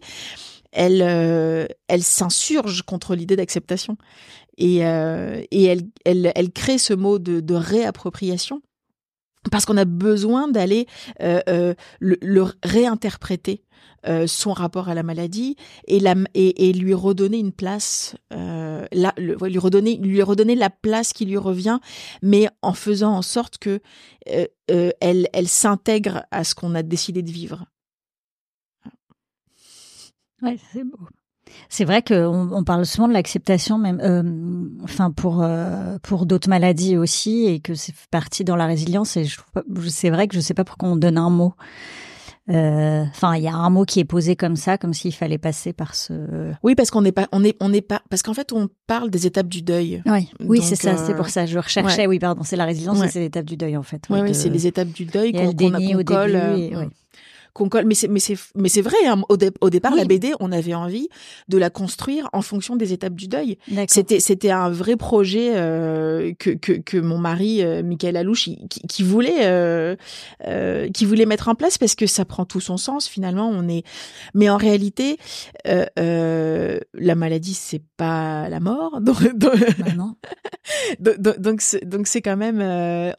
[0.72, 3.98] elle, euh, elle s'insurge contre l'idée d'acceptation.
[4.58, 8.62] Et, elle, crée ce mot de, réappropriation
[9.52, 10.86] parce qu'on a besoin d'aller
[11.20, 13.64] le, le, réinterpréter
[14.08, 16.00] euh, son rapport à la maladie et,
[16.74, 21.80] lui redonner une place, euh, la, lui redonner lui redonner la place qui lui revient,
[22.22, 23.82] mais en faisant en sorte que
[24.30, 27.66] euh, elle, elle s'intègre à ce qu'on a décidé de vivre.
[30.42, 31.10] Ouais, c'est beau.
[31.68, 35.46] C'est vrai qu'on on parle souvent de l'acceptation, même, enfin pour
[36.04, 39.18] pour d'autres maladies aussi, et que c'est parti dans la résilience.
[39.18, 39.26] Et
[39.90, 41.54] c'est vrai que je sais pas pourquoi on donne un mot.
[42.50, 45.38] Euh, enfin, il y a un mot qui est posé comme ça, comme s'il fallait
[45.38, 46.52] passer par ce.
[46.64, 49.12] Oui, parce qu'on n'est pas, on est, on n'est pas, parce qu'en fait, on parle
[49.12, 50.02] des étapes du deuil.
[50.06, 51.46] Oui, oui, c'est ça, c'est pour euh, ça.
[51.46, 52.08] Je recherchais.
[52.08, 54.04] Oui, pardon, c'est la résilience, c'est les étapes du deuil en fait.
[54.10, 56.90] Oui, c'est les étapes du deuil qu'on qu colle.
[57.60, 57.86] Qu'on colle.
[57.86, 58.98] Mais c'est mais c'est mais c'est vrai.
[59.06, 59.22] Hein.
[59.30, 61.10] Au, au, départ, la BD, on avait envie
[61.48, 63.58] de la construire en fonction des étapes du deuil.
[63.88, 68.82] C'était c'était un vrai projet euh, que, que que mon mari euh, Michael Alouche qui,
[68.88, 69.96] qui voulait euh,
[70.46, 73.08] euh, qui voulait mettre en place parce que ça prend tout son sens.
[73.08, 73.84] Finalement, on est.
[74.34, 75.18] Mais en réalité,
[75.66, 79.02] la maladie, c'est pas la mort.
[79.10, 80.16] Donc, donc, bah non.
[81.00, 81.62] donc
[82.08, 82.62] c'est quand même.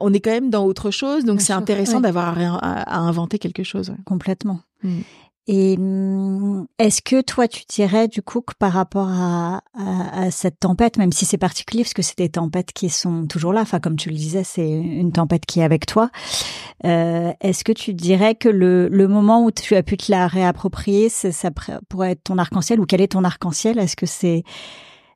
[0.00, 1.24] on est quand même dans autre chose.
[1.24, 3.92] Donc c'est intéressant d'avoir à, à, inventer quelque chose.
[4.04, 4.29] Complètement.
[4.82, 5.00] Mm.
[5.46, 10.60] Et mm, est-ce que toi, tu dirais du coup que par rapport à, à, cette
[10.60, 13.80] tempête, même si c'est particulier, parce que c'est des tempêtes qui sont toujours là, enfin
[13.80, 16.10] comme tu le disais, c'est une tempête qui est avec toi,
[16.84, 20.28] euh, est-ce que tu dirais que le, le moment où tu as pu te la
[20.28, 21.50] réapproprier, ça
[21.88, 23.78] pourrait être ton arc-en-ciel, ou quel est ton arc-en-ciel?
[23.78, 24.44] Est-ce que c'est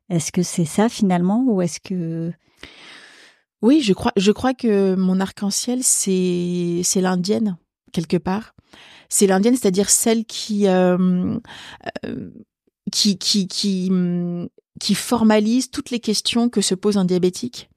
[0.09, 2.31] est-ce que c'est ça finalement, ou est-ce que
[3.61, 7.57] oui, je crois, je crois que mon arc-en-ciel, c'est, c'est l'indienne,
[7.93, 8.54] quelque part.
[9.09, 11.37] C'est l'indienne, c'est-à-dire celle qui, euh,
[12.05, 12.29] euh,
[12.91, 13.91] qui, qui, qui,
[14.79, 17.69] qui formalise toutes les questions que se pose un diabétique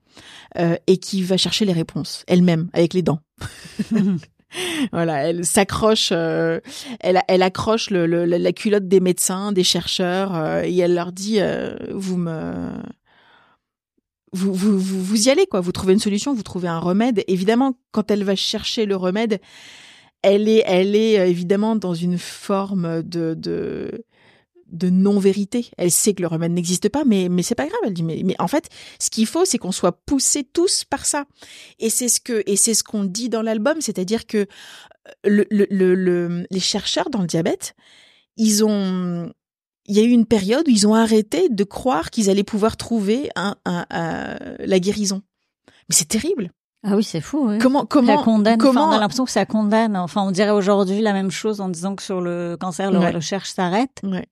[0.58, 3.20] euh, et qui va chercher les réponses elle-même avec les dents.
[4.92, 6.62] voilà, elle s'accroche, elle,
[7.00, 11.38] elle accroche le, la culotte des médecins, des chercheurs, et elle leur dit
[11.90, 12.72] vous me
[14.32, 15.60] vous, vous, vous, y allez, quoi.
[15.60, 17.24] Vous trouvez une solution, vous trouvez un remède.
[17.28, 19.40] Évidemment, quand elle va chercher le remède,
[20.22, 24.04] elle est, elle est euh, évidemment dans une forme de, de,
[24.66, 25.70] de non-vérité.
[25.78, 27.80] Elle sait que le remède n'existe pas, mais, mais c'est pas grave.
[27.84, 31.06] Elle dit, mais, mais en fait, ce qu'il faut, c'est qu'on soit poussés tous par
[31.06, 31.26] ça.
[31.78, 34.46] Et c'est ce que, et c'est ce qu'on dit dans l'album, c'est-à-dire que euh,
[35.24, 37.74] le, le, le, les chercheurs dans le diabète,
[38.36, 39.32] ils ont,
[39.86, 42.76] il y a eu une période où ils ont arrêté de croire qu'ils allaient pouvoir
[42.76, 45.22] trouver un, la guérison.
[45.88, 46.52] Mais c'est terrible.
[46.90, 47.48] Ah oui, c'est fou.
[47.48, 47.58] Oui.
[47.58, 49.96] Comment comment comment on a l'impression que ça condamne.
[49.96, 53.50] Enfin, on dirait aujourd'hui la même chose en disant que sur le cancer, la recherche
[53.50, 54.00] s'arrête.
[54.02, 54.26] Ouais.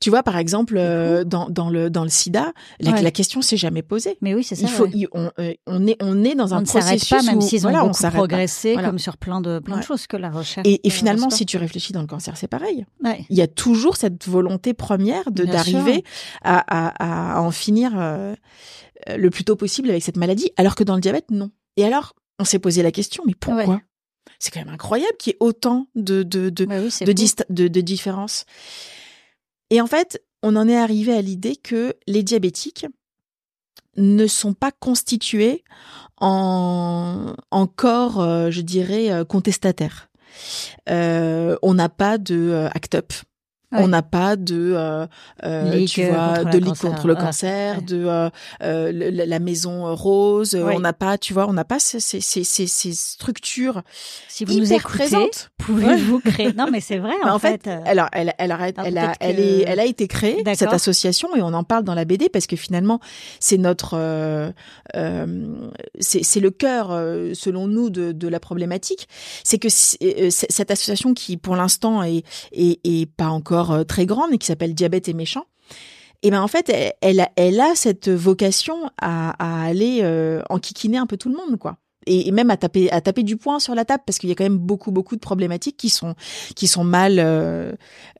[0.00, 3.82] Tu vois, par exemple, euh, dans, dans le dans le SIDA, la, question s'est jamais
[3.82, 4.16] posée.
[4.20, 4.62] Mais oui, c'est ça.
[4.62, 7.66] Il faut, on, euh, on, est on est dans un on processus pas, même s'ils
[7.66, 10.66] ont voilà, beaucoup progressé, comme sur plein de plein de choses que la recherche.
[10.68, 12.86] Et, et finalement, si tu réfléchis dans le cancer, c'est pareil.
[13.28, 16.04] Il y a toujours cette volonté première de d'arriver
[16.42, 18.34] à, à, à, en finir euh,
[19.16, 21.50] le plus tôt possible avec cette maladie, alors que dans le diabète, non.
[21.76, 23.80] Et alors, on s'est posé la question, mais pourquoi
[24.38, 28.44] C'est quand même incroyable qu'il y ait autant de de de, bah de, de, différences.
[29.70, 32.86] Et en fait, on en est arrivé à l'idée que les diabétiques
[33.96, 35.64] ne sont pas constitués
[36.18, 40.08] en, en corps, euh, je dirais, euh, contestataires.
[40.88, 42.96] Euh, on n'a pas de ACT
[43.72, 45.06] On n'a pas de, euh,
[45.44, 48.30] euh tu vois, de ligue contre le cancer, de euh,
[48.62, 50.54] euh la maison rose.
[50.54, 53.82] On n'a pas, tu vois, on n'a pas ces, ces, ces, ces, structures.
[54.28, 57.14] Si vous nous écoutez, pouvez-vous créer Non, mais c'est vrai.
[57.26, 60.06] En, en fait, euh, alors elle, elle, elle, elle, a, elle, est, elle a été
[60.06, 63.00] créée cette association et on en parle dans la BD parce que finalement,
[63.40, 64.52] c'est notre,
[65.98, 66.88] c'est le cœur,
[67.34, 69.08] selon nous, de, de la problématique.
[69.42, 74.32] C'est que cette association qui, pour l'instant, est, est, est pas encore euh, très grande
[74.32, 75.44] et qui s'appelle Diabète et méchant.
[76.22, 81.16] Et ben en fait, elle, elle, a cette vocation à, aller euh, enquiquiner un peu
[81.16, 84.02] tout le monde, quoi et, même à taper à taper du poing sur la table
[84.06, 86.14] parce qu'il y a quand même beaucoup beaucoup de problématiques qui sont
[86.54, 87.72] qui sont mal euh,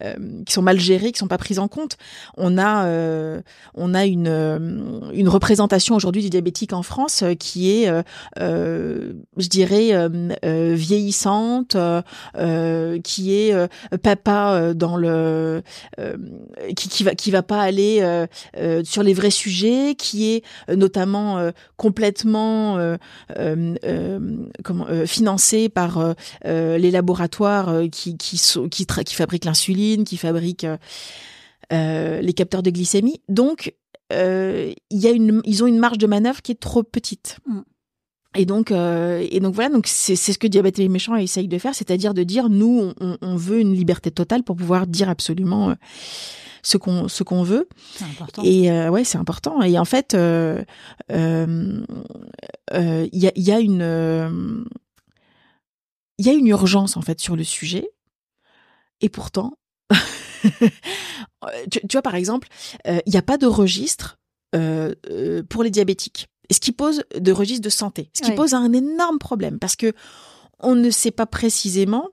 [0.03, 1.97] euh qui sont mal gérées, qui sont pas prises en compte.
[2.37, 3.41] On a euh,
[3.75, 7.91] on a une euh, une représentation aujourd'hui du diabétique en France qui est
[8.37, 10.09] je dirais
[10.75, 11.77] vieillissante,
[13.05, 13.69] qui est
[14.03, 15.63] papa dans le
[16.77, 18.27] qui qui va qui va pas aller
[18.85, 20.45] sur les vrais sujets, qui est
[20.75, 22.97] notamment complètement
[23.39, 23.76] euh,
[24.65, 30.67] comment, euh, financé par euh, les laboratoires qui qui, qui, qui fabriquent l'insuline, qui fabriquent
[31.71, 33.21] les capteurs de glycémie.
[33.29, 33.75] Donc
[34.11, 34.15] y
[35.07, 37.39] a une, ils ont une marge de manœuvre qui est trop petite.
[37.47, 37.61] Mm.
[38.39, 41.75] Et donc, et donc voilà, donc c'est ce que Diabète et méchant essaye de faire,
[41.75, 45.75] c'est-à-dire de dire nous, on, on, veut une liberté totale pour pouvoir dire absolument
[46.67, 47.69] ce qu'on ce qu'on veut.
[48.01, 48.43] Important.
[48.45, 49.63] Et euh, ouais, c'est important.
[49.63, 50.65] Et en fait, euh,
[51.13, 51.85] euh,
[52.73, 54.67] il y a, y, a, une
[56.19, 57.89] il y a une urgence en fait sur le sujet.
[59.01, 59.53] Et pourtant,
[61.71, 62.49] tu, tu, vois par exemple,
[62.85, 64.19] il n'y a pas de registre
[64.51, 66.27] pour les diabétiques.
[66.51, 69.93] Ce qui pose de registre de santé, ce qui pose un énorme problème parce que
[70.59, 72.09] on ne sait pas précisément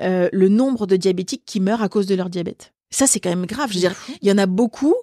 [0.00, 2.74] euh, le nombre de diabétiques qui meurent à cause de leur diabète.
[2.90, 3.70] Ça, c'est quand même grave.
[3.70, 4.94] Je veux dire, il y en a beaucoup,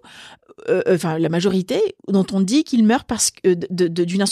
[0.69, 4.24] euh, euh, enfin la majorité, dont on dit qu'ils meurent parce que de, d'une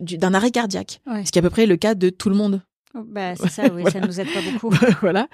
[0.00, 2.62] d'un arrêt cardiaque, ce qui est à peu près le cas de tout le monde.
[2.94, 4.74] Oh, bah, c'est ça, oui, ça nous aide pas beaucoup.
[5.00, 5.28] voilà.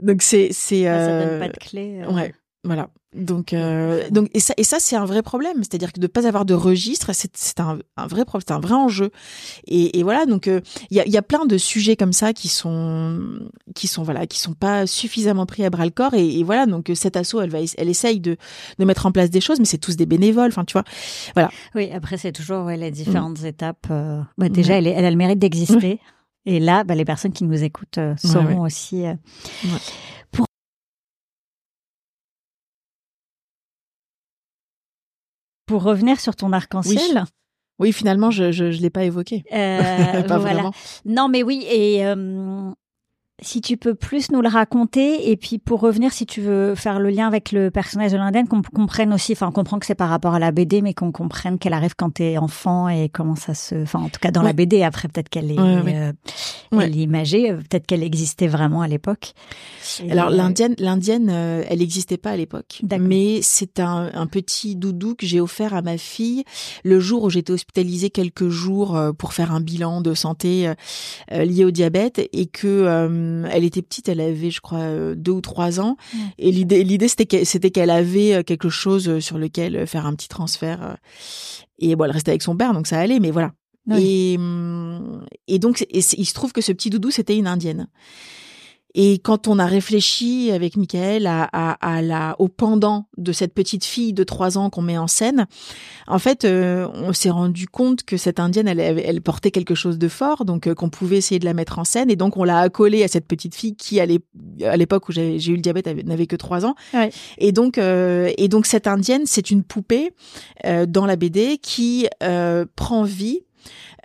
[0.00, 0.84] Donc c'est c'est.
[0.84, 2.02] Ça donne pas de clé.
[2.08, 2.34] Ouais.
[2.64, 2.88] Voilà.
[3.16, 5.56] Donc, euh, donc et ça, et ça c'est un vrai problème.
[5.58, 8.74] C'est-à-dire que de pas avoir de registre, c'est un, un, vrai problème, c'est un vrai
[8.74, 9.10] enjeu.
[9.66, 10.62] Et, et voilà, donc il
[10.96, 13.20] y, a, y a plein de sujets comme ça qui sont,
[13.74, 16.14] qui sont voilà, qui sont pas suffisamment pris à bras le corps.
[16.14, 18.36] Et, et voilà, donc cet assaut, elle va, elle essaye de,
[18.78, 20.48] de mettre en place des choses, mais c'est tous des bénévoles.
[20.48, 20.84] Enfin, tu vois,
[21.34, 21.50] voilà.
[21.74, 23.86] Oui, après c'est toujours ouais, les différentes étapes.
[23.90, 26.00] Euh, bah, déjà, elle, elle, a le mérite d'exister.
[26.48, 29.04] Et là, bah, les personnes qui nous écoutent euh, sauront aussi.
[30.25, 30.25] Pour
[35.66, 37.24] Pour revenir sur ton arc-en-ciel.
[37.78, 37.92] Oui.
[37.92, 39.44] finalement, je je l'ai pas évoqué.
[39.52, 40.54] Euh, pas voilà.
[40.54, 40.72] Vraiment.
[41.04, 42.70] Non, mais oui, et euh,
[43.42, 46.98] si tu peux plus nous le raconter et puis pour revenir si tu veux faire
[46.98, 49.94] le lien avec le personnage de l'Indienne qu'on comprenne aussi enfin on comprend que c'est
[49.94, 53.36] par rapport à la BD mais qu'on comprenne qu'elle arrive quand t'es enfant et comment
[53.36, 56.12] ça se enfin en tout cas dans la BD après peut-être qu'elle est euh,
[56.72, 59.34] elle est imagée euh, peut-être qu'elle existait vraiment à l'époque.
[60.08, 65.14] Alors l'indienne l'indienne euh, elle n'existait pas à l'époque mais c'est un, un, petit doudou
[65.14, 66.44] que j'ai offert à ma fille.
[66.84, 70.72] Le jour où j'étais hospitalisée quelques jours pour faire un bilan de santé
[71.30, 75.32] lié au diabète et que euh, elle était petite, elle avait, je crois, euh, deux
[75.32, 75.96] ou trois ans.
[76.38, 80.28] Et l'idée, l'idée, c'était c'était qu'elle avait euh, quelque chose sur lequel faire un petit
[80.28, 80.96] transfert.
[81.78, 83.20] Et bon, elle restait avec son père, donc ça allait.
[83.20, 83.52] Mais voilà.
[83.96, 87.88] Et, hum, et donc, il se trouve que ce petit doudou, c'était une indienne.
[88.98, 93.52] Et quand on a réfléchi avec Michael à, à, à, la, au pendant de cette
[93.52, 95.46] petite fille de trois ans qu'on met en scène,
[96.06, 99.98] en fait, euh, on s'est rendu compte que cette indienne, elle, elle portait quelque chose
[99.98, 102.10] de fort, donc euh, qu'on pouvait essayer de la mettre en scène.
[102.10, 105.56] Et donc, on l'a accolée à cette petite fille qui, à l'époque où j'ai eu
[105.56, 106.74] le diabète, n'avait que trois ans.
[106.94, 107.10] Ouais.
[107.36, 110.12] Et donc, euh, et donc cette indienne, c'est une poupée
[110.88, 112.06] dans la BD qui
[112.76, 113.42] prend vie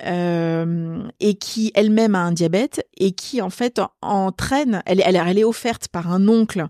[0.04, 5.88] euh, et qui elle-même a un diabète et qui en fait entraîne, elle, est offerte
[5.88, 6.66] par un oncle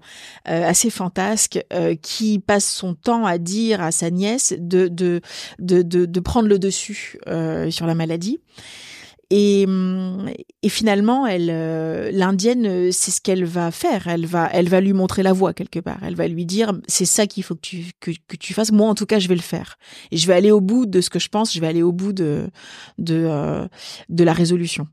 [0.47, 5.21] euh, assez fantasque euh, qui passe son temps à dire à sa nièce de
[6.19, 7.17] prendre le dessus
[7.69, 8.39] sur la maladie.
[9.33, 9.65] Et,
[10.61, 14.07] et finalement, elle, euh, l'indienne, euh, c'est ce qu'elle va faire.
[14.07, 15.99] Elle va, elle va lui montrer la voie quelque part.
[16.03, 18.73] Elle va lui dire, c'est ça qu'il faut que tu que, que, tu fasses.
[18.73, 19.77] Moi, en tout cas, je vais le faire.
[20.11, 21.53] Et je vais aller au bout de ce que je pense.
[21.53, 22.49] Je vais aller au bout de
[22.97, 23.67] de euh,
[24.09, 24.85] de la résolution.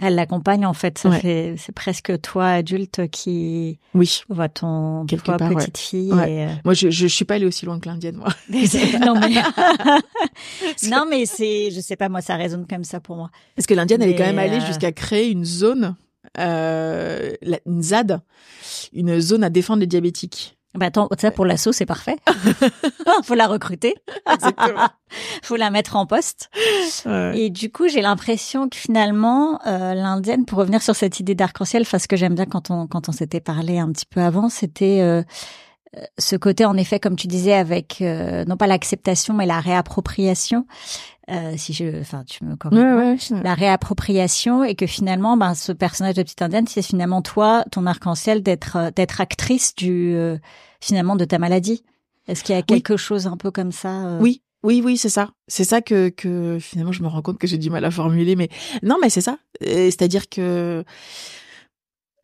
[0.00, 0.98] Elle l'accompagne en fait.
[0.98, 6.10] Ça fait, c'est presque toi adulte qui oui voit ton toi petite fille.
[6.26, 6.46] Et...
[6.46, 8.28] Euh, moi, je, je suis pas allée aussi loin que l'indienne, moi.
[8.48, 9.42] non mais
[10.88, 13.30] non mais c'est, je sais pas, moi ça résonne comme ça pour moi.
[13.56, 15.94] Parce que l'indienne, elle est quand même allée euh, jusqu'à créer une zone,
[16.38, 17.32] euh,
[17.66, 18.20] une ZAD,
[18.92, 20.56] une zone à défendre les diabétiques.
[20.74, 22.16] Bah attends, ça pour l'assaut, c'est parfait.
[23.24, 23.96] Faut la recruter.
[25.42, 26.48] Faut la mettre en poste.
[27.34, 31.82] Et du coup, j'ai l'impression que finalement, euh, l'indienne, pour revenir sur cette idée d'arc-en-ciel,
[31.82, 34.48] enfin ce que j'aime bien quand on quand on s'était parlé un petit peu avant,
[34.48, 35.22] c'était euh,
[36.18, 40.66] ce côté en effet, comme tu disais, avec euh, non pas l'acceptation mais la réappropriation.
[41.30, 46.14] Euh, si je, enfin, tu me corriges, la réappropriation et que finalement, ben, ce personnage
[46.14, 50.38] de petite indienne, c'est finalement toi, ton arc-en-ciel, d'être euh, d'être actrice du euh,
[50.80, 51.84] finalement de ta maladie.
[52.26, 55.30] Est-ce qu'il y a quelque chose un peu comme ça Oui, oui, oui, c'est ça.
[55.46, 58.36] C'est ça que, que finalement je me rends compte que j'ai du mal à formuler,
[58.36, 58.48] mais
[58.82, 59.38] non, mais c'est ça.
[59.60, 60.84] C'est-à-dire que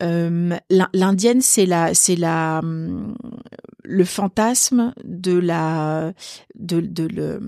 [0.02, 0.56] euh,
[0.92, 6.12] L'indienne, c'est la, c'est la, le fantasme de la,
[6.54, 7.40] de, de, le,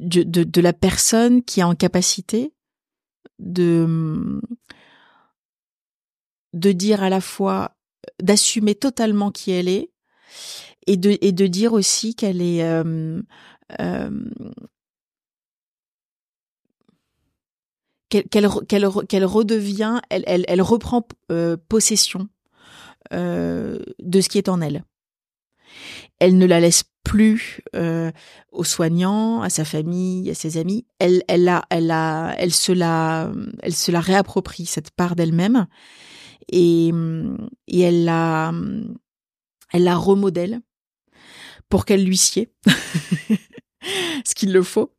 [0.00, 2.52] de, de, la personne qui est en capacité
[3.38, 4.40] de
[6.52, 7.76] de dire à la fois
[8.22, 9.90] d'assumer totalement qui elle est
[10.86, 13.20] et de et de dire aussi qu'elle est euh,
[13.80, 14.10] euh,
[18.08, 18.46] qu'elle
[19.26, 22.28] redevient elle elle, elle reprend euh, possession
[23.12, 24.84] euh, de ce qui est en elle
[26.20, 28.10] elle ne la laisse plus euh,
[28.52, 30.86] aux soignants, à sa famille, à ses amis.
[30.98, 35.66] Elle, elle a, elle a, elle se la, elle se la réapproprie cette part d'elle-même
[36.50, 36.90] et,
[37.68, 38.52] et elle la,
[39.72, 40.60] elle la remodèle
[41.68, 42.52] pour qu'elle lui sied,
[44.24, 44.94] ce qu'il le faut.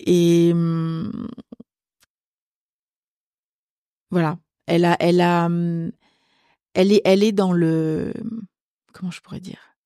[0.00, 0.52] Et
[4.10, 5.48] voilà, elle a, elle a,
[6.74, 8.12] elle est, elle est dans le,
[8.92, 9.77] comment je pourrais dire?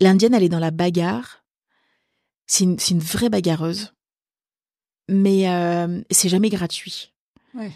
[0.00, 1.44] L'indienne, elle est dans la bagarre.
[2.46, 3.92] C'est une, une, vraie bagarreuse.
[5.08, 7.12] Mais euh, c'est jamais gratuit.
[7.54, 7.72] Ouais.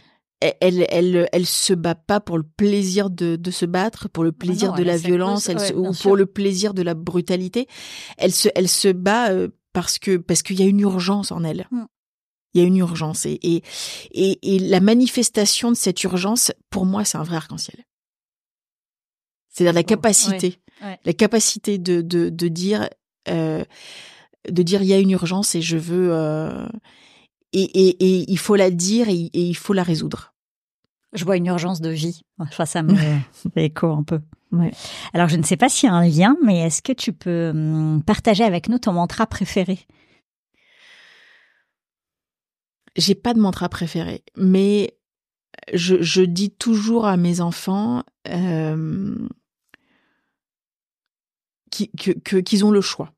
[0.60, 4.30] Elle, elle, elle, se bat pas pour le plaisir de, de se battre, pour le
[4.30, 7.68] ah plaisir de la violence, elle ou pour le plaisir de la brutalité.
[8.18, 11.44] Elle se, elle se bat euh, parce que parce qu'il y a une urgence en
[11.44, 11.68] elle.
[11.70, 11.84] Mm.
[12.54, 13.62] Il y a une urgence et, et,
[14.10, 17.86] et, et la manifestation de cette urgence, pour moi, c'est un vrai arc-en-ciel.
[19.48, 20.60] C'est-à-dire la capacité,
[21.04, 22.88] la capacité de, de, de dire,
[23.28, 23.64] euh,
[24.48, 26.66] de dire il y a une urgence et je veux, euh,
[27.52, 30.34] et, et, et, il faut la dire et, et, il faut la résoudre.
[31.12, 32.22] Je vois une urgence de vie.
[32.38, 32.94] Enfin, ça me
[33.54, 34.20] fait écho un peu.
[34.50, 34.70] Ouais.
[35.12, 37.50] Alors, je ne sais pas s'il y a un lien, mais est-ce que tu peux
[37.50, 39.78] hum, partager avec nous ton mantra préféré?
[42.96, 44.94] J'ai pas de mantra préféré, mais
[45.72, 49.16] je, je dis toujours à mes enfants euh,
[51.72, 53.12] qu'ils ont le choix.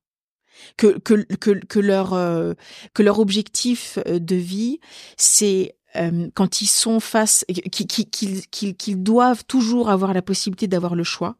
[0.76, 1.26] Que, que,
[1.66, 2.54] que, leur, euh,
[2.94, 4.78] que leur objectif euh, de vie,
[5.16, 11.04] c'est euh, quand ils sont face, qu'ils qu'ils doivent toujours avoir la possibilité d'avoir le
[11.04, 11.36] choix,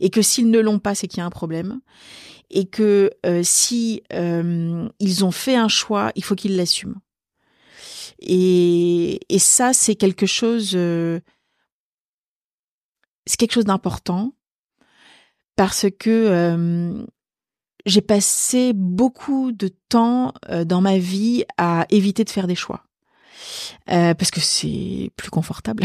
[0.00, 1.80] et que s'ils ne l'ont pas, c'est qu'il y a un problème,
[2.48, 3.10] et que
[3.42, 7.02] si ils ont fait un choix, il faut qu'ils l'assument.
[8.20, 10.70] Et, et ça, c'est quelque chose,
[13.26, 14.32] c'est quelque chose d'important
[15.56, 17.04] parce que euh,
[17.86, 22.84] j'ai passé beaucoup de temps euh, dans ma vie à éviter de faire des choix.
[23.90, 25.84] Euh, parce que c'est plus confortable.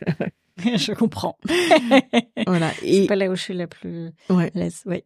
[0.58, 1.38] je comprends.
[2.46, 2.72] voilà.
[2.82, 4.50] Et c'est pas là où je suis la plus ouais.
[4.54, 4.82] l'aise.
[4.86, 5.04] Oui.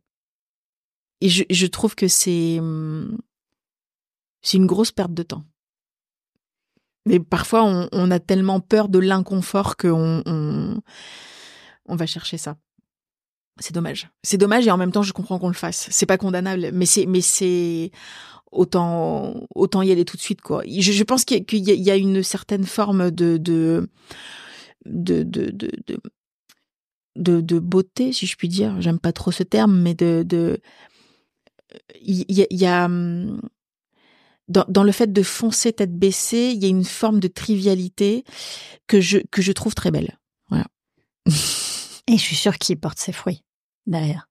[1.20, 2.60] Et je, je trouve que c'est
[4.42, 5.44] c'est une grosse perte de temps.
[7.06, 10.80] Mais parfois, on, on a tellement peur de l'inconfort qu'on on,
[11.86, 12.56] on va chercher ça
[13.60, 14.10] c'est dommage.
[14.22, 15.88] C'est dommage et en même temps, je comprends qu'on le fasse.
[15.90, 17.92] C'est pas condamnable, mais c'est, mais c'est
[18.50, 20.62] autant, autant y aller tout de suite, quoi.
[20.66, 23.88] Je, pense qu'il y, a une certaine forme de, de,
[24.86, 25.50] de, de,
[27.16, 28.80] de, beauté, si je puis dire.
[28.80, 30.60] J'aime pas trop ce terme, mais de, de,
[32.02, 32.88] y, a,
[34.48, 38.24] dans, dans le fait de foncer tête baissée, il y a une forme de trivialité
[38.86, 40.18] que je, que je trouve très belle.
[42.06, 43.44] Et je suis sûre qu'il porte ses fruits
[43.86, 44.28] derrière.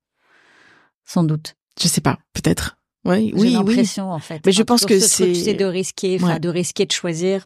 [1.06, 1.56] Sans doute.
[1.80, 2.78] Je sais pas, peut-être.
[3.06, 4.46] Oui, oui, l'impression en fait.
[4.46, 7.46] Mais je pense que c'est c'est de risquer, enfin de risquer de choisir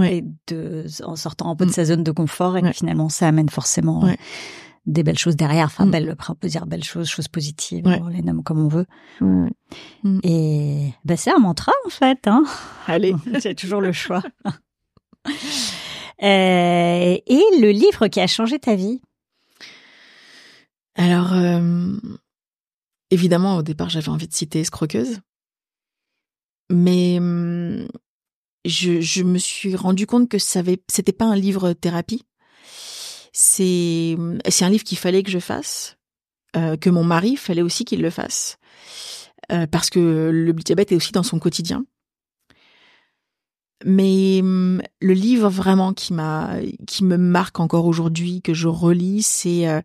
[0.00, 1.74] et de en sortant un peu de mm.
[1.74, 4.08] sa zone de confort et finalement ça amène forcément
[4.86, 5.66] des belles choses derrière.
[5.66, 5.90] Enfin, mm.
[5.90, 8.86] belles, on peut dire belles choses, choses positives, on les nomme comme on veut.
[9.20, 10.20] Mm.
[10.22, 12.26] Et ben c'est un mantra en fait.
[12.26, 12.44] Hein
[12.86, 14.22] Allez, c'est toujours le choix.
[16.22, 19.02] Euh, et le livre qui a changé ta vie?
[20.94, 21.96] Alors, euh,
[23.10, 25.20] évidemment, au départ, j'avais envie de citer Escroqueuse.
[26.70, 27.88] Mais hum,
[28.64, 32.24] je, me suis rendu compte que ça c'était pas un livre thérapie.
[33.32, 34.16] C'est,
[34.48, 35.96] c'est un livre qu'il fallait que je fasse,
[36.56, 38.58] euh, que mon mari fallait aussi qu'il le fasse,
[39.50, 41.84] euh, parce que le diabète est aussi dans son quotidien.
[43.84, 46.56] Mais hum, le livre vraiment qui m'a,
[46.86, 49.80] qui me marque encore aujourd'hui, que je relis, c'est euh,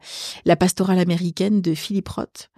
[0.46, 2.50] La pastorale américaine de Philippe Roth,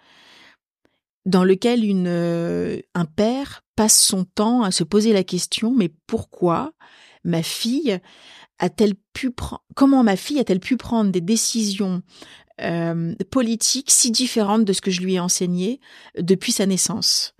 [1.25, 5.89] dans lequel une, euh, un père passe son temps à se poser la question, mais
[6.07, 6.73] pourquoi
[7.23, 7.99] ma fille
[8.59, 12.01] a-t-elle pu prendre, comment ma fille a-t-elle pu prendre des décisions
[12.61, 15.79] euh, politiques si différentes de ce que je lui ai enseigné
[16.17, 17.35] depuis sa naissance?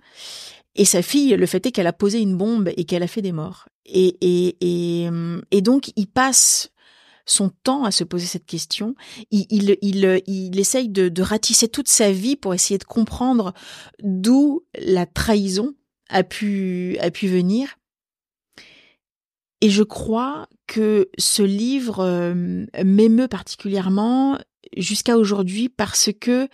[0.76, 3.22] Et sa fille, le fait est qu'elle a posé une bombe et qu'elle a fait
[3.22, 3.68] des morts.
[3.86, 5.08] Et, et, et,
[5.50, 6.70] et donc, il passe
[7.26, 8.94] son temps à se poser cette question.
[9.30, 13.52] Il, il, il, il essaye de, de, ratisser toute sa vie pour essayer de comprendre
[14.02, 15.74] d'où la trahison
[16.08, 17.76] a pu, a pu venir.
[19.60, 24.38] Et je crois que ce livre euh, m'émeut particulièrement
[24.76, 26.48] jusqu'à aujourd'hui parce que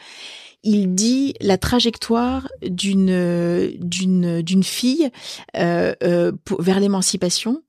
[0.63, 5.11] il dit la trajectoire d'une d'une d'une fille
[5.57, 7.63] euh, euh, vers l'émancipation.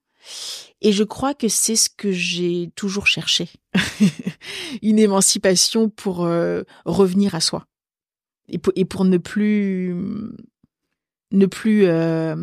[0.82, 3.50] Et je crois que c'est ce que j'ai toujours cherché,
[4.84, 7.66] une émancipation pour euh, revenir à soi
[8.48, 9.96] et pour, et pour ne plus
[11.32, 12.36] ne plus euh,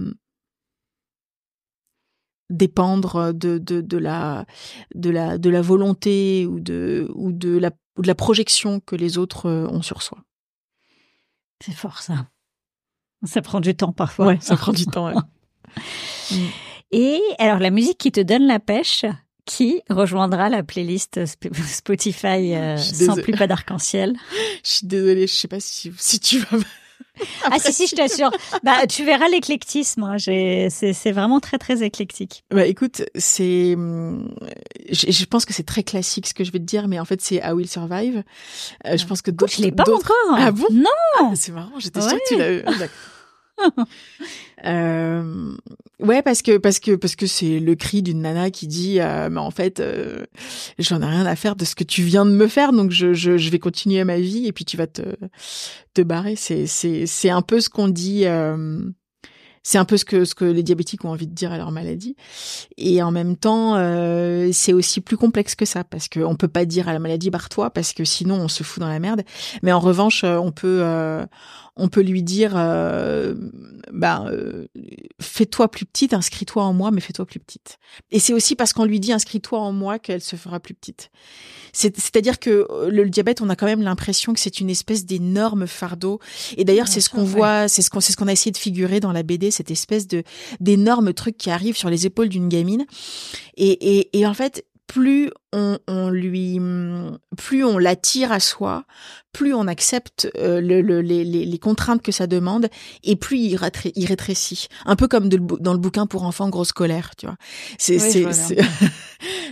[2.54, 4.46] dépendre de, de, de, la
[4.94, 8.96] de la de la volonté ou de ou de la ou de la projection que
[8.96, 10.18] les autres euh, ont sur soi.
[11.64, 12.28] C'est fort ça.
[13.24, 14.26] Ça prend du temps parfois.
[14.26, 15.06] Ouais, ça prend du temps.
[15.06, 15.14] Ouais.
[16.90, 19.04] Et alors la musique qui te donne la pêche,
[19.46, 24.14] qui rejoindra la playlist Spotify euh, sans plus pas d'arc-en-ciel?
[24.64, 26.58] Je suis désolée, je sais pas si, si tu vas
[27.44, 28.30] ah si si, je t'assure.
[28.62, 30.02] bah tu verras l'éclectisme.
[30.02, 30.16] Hein.
[30.18, 32.44] C'est c'est vraiment très très éclectique.
[32.50, 33.76] Bah écoute, c'est
[34.90, 37.04] je, je, pense que c'est très classique ce que je vais te dire, mais en
[37.04, 38.24] fait c'est I Will Survive.
[38.86, 39.52] Euh, je pense que d'autres.
[39.56, 40.14] Je l'ai pas encore.
[40.36, 40.66] Ah bon?
[40.72, 40.90] Non.
[41.18, 41.78] Ah, c'est marrant.
[41.78, 42.88] J'étais sûre que tu l'as.
[44.66, 45.56] euh,
[46.00, 49.28] ouais, parce que parce que parce que c'est le cri d'une nana qui dit, euh,
[49.30, 50.24] mais en fait, euh,
[50.78, 53.12] j'en ai rien à faire de ce que tu viens de me faire, donc je
[53.12, 55.02] je, je vais continuer ma vie et puis tu vas te
[55.92, 56.36] te barrer.
[56.36, 58.26] C'est c'est c'est un peu ce qu'on dit.
[58.26, 58.80] Euh,
[59.64, 61.72] c'est un peu ce que ce que les diabétiques ont envie de dire à leur
[61.72, 62.16] maladie.
[62.76, 66.66] Et en même temps, euh, c'est aussi plus complexe que ça parce qu'on peut pas
[66.66, 69.22] dire à la maladie barre-toi parce que sinon on se fout dans la merde.
[69.62, 71.24] Mais en revanche, euh, on peut euh,
[71.76, 73.34] on peut lui dire euh,
[73.92, 74.66] ben euh,
[75.20, 77.78] fais-toi plus petite, inscris-toi en moi, mais fais-toi plus petite.
[78.12, 81.10] Et c'est aussi parce qu'on lui dit inscris-toi en moi qu'elle se fera plus petite.
[81.72, 86.20] C'est-à-dire que le, diabète, on a quand même l'impression que c'est une espèce d'énorme fardeau.
[86.56, 88.56] Et d'ailleurs, c'est ce qu'on voit, c'est ce qu'on c'est ce qu'on a essayé de
[88.56, 90.22] figurer dans la BD, cette espèce de
[90.60, 92.84] d'énorme truc qui arrive sur les épaules d'une gamine.
[93.56, 96.60] Et, et, et en fait, plus on, on, lui,
[97.36, 98.84] plus on l'attire à soi,
[99.32, 102.68] plus on accepte euh, le, le, les, les, contraintes que ça demande,
[103.02, 103.58] et plus il,
[103.96, 104.68] il rétrécit.
[104.84, 107.36] Un peu comme de, dans le bouquin pour enfants grosse colère, tu vois.
[107.78, 108.58] C'est c'est c'est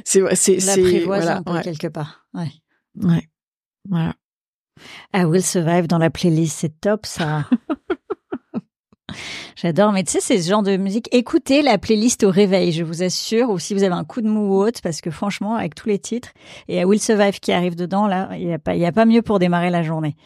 [0.35, 1.63] c'est c'est voilà, ouais.
[1.63, 2.27] quelque part.
[2.35, 2.53] Ouais.
[2.97, 3.29] Ouais.
[3.89, 4.15] Voilà.
[5.15, 7.49] I Will Survive dans la playlist, c'est top ça.
[9.57, 11.09] J'adore, mais tu sais, c'est ce genre de musique.
[11.13, 14.29] Écoutez la playlist au réveil, je vous assure, ou si vous avez un coup de
[14.29, 16.31] mou ou parce que franchement, avec tous les titres,
[16.69, 19.23] et à Will Survive qui arrive dedans, là, il n'y a, pas, a pas mieux
[19.23, 20.17] pour démarrer la journée.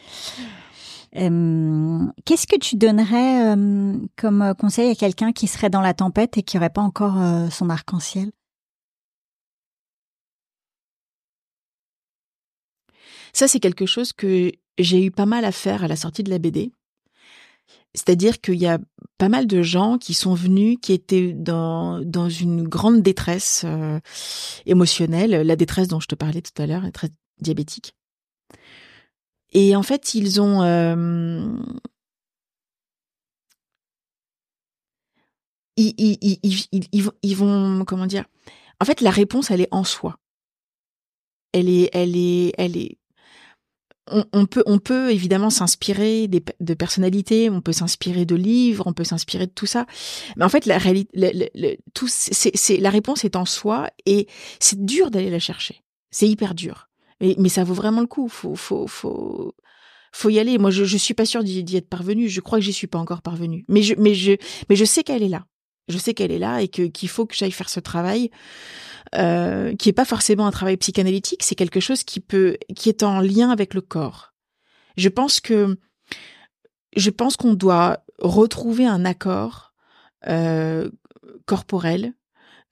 [1.15, 6.37] Euh, Qu'est-ce que tu donnerais euh, comme conseil à quelqu'un qui serait dans la tempête
[6.37, 8.31] et qui n'aurait pas encore euh, son arc-en-ciel?
[13.33, 16.29] Ça, c'est quelque chose que j'ai eu pas mal à faire à la sortie de
[16.29, 16.71] la BD.
[17.93, 18.79] C'est-à-dire qu'il y a
[19.17, 23.99] pas mal de gens qui sont venus, qui étaient dans, dans une grande détresse euh,
[24.65, 27.11] émotionnelle, la détresse dont je te parlais tout à l'heure, la détresse
[27.41, 27.95] diabétique.
[29.53, 30.61] Et en fait, ils ont...
[30.61, 31.57] Euh,
[35.77, 36.39] ils, ils,
[36.91, 37.85] ils, ils vont...
[37.85, 38.25] Comment dire?
[38.79, 40.19] En fait, la réponse, elle est en soi.
[41.53, 42.97] Elle est, elle est, elle est
[44.09, 49.03] on, peut, on peut évidemment s'inspirer de personnalités, on peut s'inspirer de livres, on peut
[49.03, 49.85] s'inspirer de tout ça.
[50.35, 54.27] Mais en fait, la la réponse est en soi et
[54.59, 55.83] c'est dur d'aller la chercher.
[56.11, 56.89] C'est hyper dur.
[57.19, 58.27] Mais, ça vaut vraiment le coup.
[58.27, 59.55] Faut, faut, faut,
[60.11, 60.57] faut y aller.
[60.57, 62.29] Moi, je, suis pas sûre d'y, être parvenue.
[62.29, 63.65] Je crois que j'y suis pas encore parvenue.
[63.67, 64.33] Mais je, mais je,
[64.69, 65.45] mais je sais qu'elle est là.
[65.87, 68.29] Je sais qu'elle est là et que qu'il faut que j'aille faire ce travail.
[69.15, 73.03] Euh, qui est pas forcément un travail psychanalytique, c'est quelque chose qui peut, qui est
[73.03, 74.33] en lien avec le corps.
[74.97, 75.77] Je pense que,
[76.95, 79.73] je pense qu'on doit retrouver un accord
[80.27, 80.89] euh,
[81.45, 82.13] corporel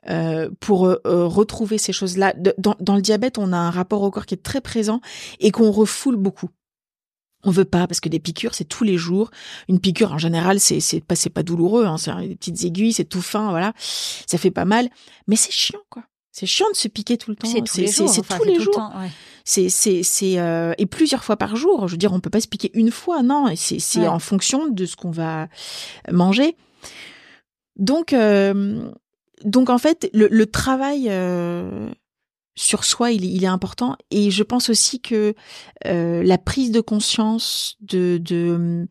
[0.10, 2.34] euh, pour retrouver ces choses-là.
[2.58, 5.00] Dans, dans, le diabète, on a un rapport au corps qui est très présent
[5.40, 6.50] et qu'on refoule beaucoup.
[7.46, 9.32] On veut pas parce que des piqûres c'est tous les jours.
[9.70, 12.94] Une piqûre en général c'est c'est pas c'est pas douloureux, hein, c'est des petites aiguilles,
[12.94, 14.90] c'est tout fin, voilà, ça fait pas mal,
[15.28, 16.04] mais c'est chiant quoi.
[16.32, 17.48] C'est chiant de se piquer tout le temps.
[17.48, 18.10] C'est tous les jours.
[18.10, 18.92] C'est tous les jours.
[19.46, 21.88] C'est c'est c'est euh, et plusieurs fois par jour.
[21.88, 23.54] Je veux dire, on peut pas se piquer une fois, non.
[23.56, 25.48] C'est c'est en fonction de ce qu'on va
[26.12, 26.58] manger.
[27.78, 28.90] Donc euh,
[29.46, 31.90] donc en fait, le, le travail euh,
[32.56, 33.96] sur soi, il, il, est important.
[34.12, 35.36] Et je pense aussi que
[35.86, 38.88] euh, la prise de conscience de de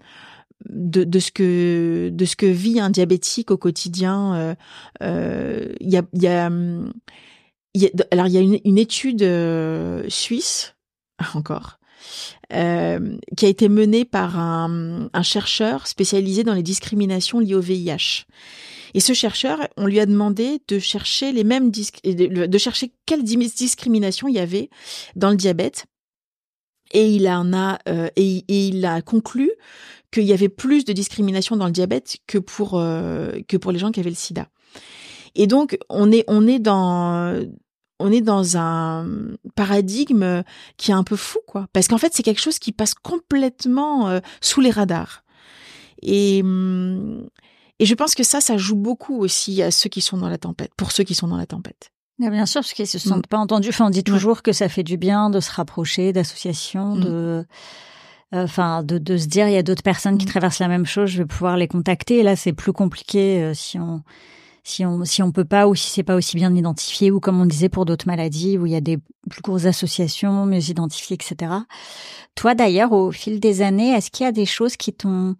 [0.70, 4.34] de, ce que de ce que vit un diabétique au quotidien.
[4.34, 4.54] Euh,
[5.02, 5.96] euh, il y
[6.26, 6.50] a,
[8.10, 10.74] alors il y a une, étude euh, suisse
[11.34, 11.78] encore
[12.52, 18.26] euh, qui a été menée par un, chercheur spécialisé dans les discriminations liées au VIH.
[18.94, 24.28] Et ce chercheur, on lui a demandé de chercher les mêmes de chercher quelles discriminations
[24.28, 24.70] il y avait
[25.16, 25.86] dans le diabète.
[26.92, 29.50] Et il en a euh, et, et, il a conclu
[30.12, 33.80] qu'il y avait plus de discrimination dans le diabète que pour euh, que pour les
[33.80, 34.48] gens qui avaient le SIDA.
[35.34, 37.42] Et donc on est on est dans
[37.98, 39.08] on est dans un
[39.54, 40.42] paradigme
[40.76, 41.66] qui est un peu fou, quoi.
[41.72, 45.24] Parce qu'en fait, c'est quelque chose qui passe complètement euh, sous les radars.
[46.02, 47.28] Et, hum,
[47.80, 50.38] et je pense que ça, ça joue beaucoup aussi à ceux qui sont dans la
[50.38, 51.90] tempête, pour ceux qui sont dans la tempête.
[52.18, 53.30] bien sûr, parce qu'ils se sentent mm.
[53.30, 53.70] pas entendus.
[53.70, 57.00] Enfin, on dit toujours que ça fait du bien de se rapprocher d'associations, mm.
[57.00, 60.30] de, euh, enfin, de, de se dire il y a d'autres personnes qui mm.
[60.30, 62.18] traversent la même chose, je vais pouvoir les contacter.
[62.18, 64.02] Et là, c'est plus compliqué euh, si on
[64.66, 67.38] si on si on peut pas ou si c'est pas aussi bien identifié ou comme
[67.40, 68.98] on disait pour d'autres maladies où il y a des
[69.28, 71.52] plus grosses associations mieux identifiées etc.
[72.34, 75.36] Toi d'ailleurs au fil des années est-ce qu'il y a des choses qui t'ont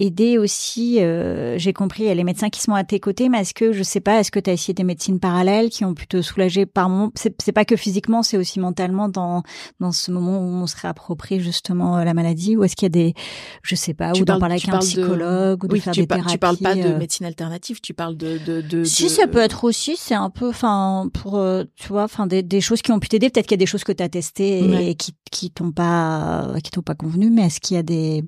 [0.00, 3.28] aider aussi euh, J'ai compris, il y a les médecins qui sont à tes côtés,
[3.28, 5.84] mais est-ce que, je sais pas, est-ce que tu as essayé des médecines parallèles qui
[5.84, 9.42] ont pu te soulager par moment C'est pas que physiquement, c'est aussi mentalement dans
[9.78, 12.88] dans ce moment où on se réapproprie justement la maladie Ou est-ce qu'il y a
[12.88, 13.14] des,
[13.62, 16.32] je sais pas, ou d'en parler avec un psychologue ou de faire tu des thérapies
[16.32, 18.38] Tu parles pas de médecine alternative, tu parles de...
[18.38, 21.42] de, de si, ça peut être aussi, c'est un peu, enfin, pour,
[21.76, 23.30] tu vois, enfin, des, des choses qui ont pu t'aider.
[23.30, 26.54] Peut-être qu'il y a des choses que tu as testées et qui, qui t'ont pas,
[26.64, 28.24] qui t'ont pas convenu, mais est-ce qu'il y a des,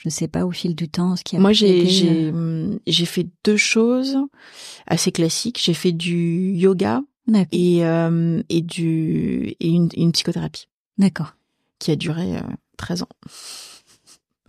[0.00, 2.30] je sais pas au fil du temps ce qui a moi j'ai j'ai euh.
[2.30, 4.16] hum, j'ai fait deux choses
[4.86, 5.60] assez classiques.
[5.62, 7.02] J'ai fait du yoga
[7.52, 11.36] et euh, et du et une, une psychothérapie d'accord.
[11.78, 12.40] qui a duré euh,
[12.78, 13.08] 13 ans.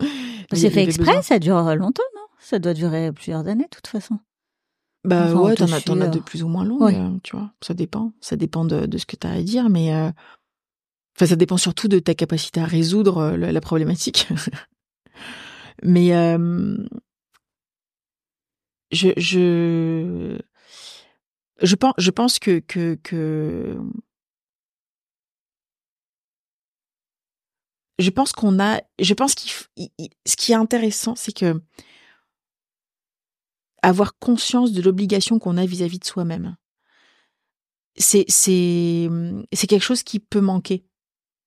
[0.52, 1.22] C'est fait exprès?
[1.22, 2.22] ça dure longtemps non?
[2.38, 4.18] Ça doit durer plusieurs années de toute façon.
[5.04, 7.50] Bah ouais t'en as t'en as de plus ou moins longues euh, tu vois.
[7.60, 8.12] Ça dépend.
[8.20, 10.10] Ça dépend de, de ce que t'as à dire mais euh,
[11.14, 14.28] enfin ça dépend surtout de ta capacité à résoudre la problématique
[15.82, 16.10] Mais
[18.92, 20.38] je, je,
[21.62, 23.78] je pense, je pense que, que, que
[27.98, 29.52] je pense qu'on a, je pense qu'il,
[30.26, 31.60] ce qui est intéressant, c'est que
[33.82, 36.56] avoir conscience de l'obligation qu'on a vis-à-vis de soi-même,
[37.96, 39.08] c'est, c'est,
[39.68, 40.84] quelque chose qui peut manquer.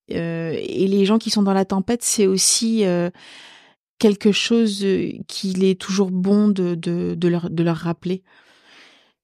[0.08, 2.84] Et les gens qui sont dans la tempête, c'est aussi
[3.98, 8.22] quelque chose euh, qu'il est toujours bon de, de, de, leur, de leur rappeler,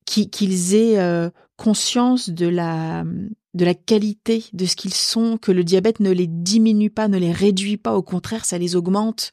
[0.05, 3.05] qu'ils aient euh, conscience de la,
[3.55, 7.19] de la qualité de ce qu'ils sont, que le diabète ne les diminue pas, ne
[7.19, 9.33] les réduit pas, au contraire, ça les augmente.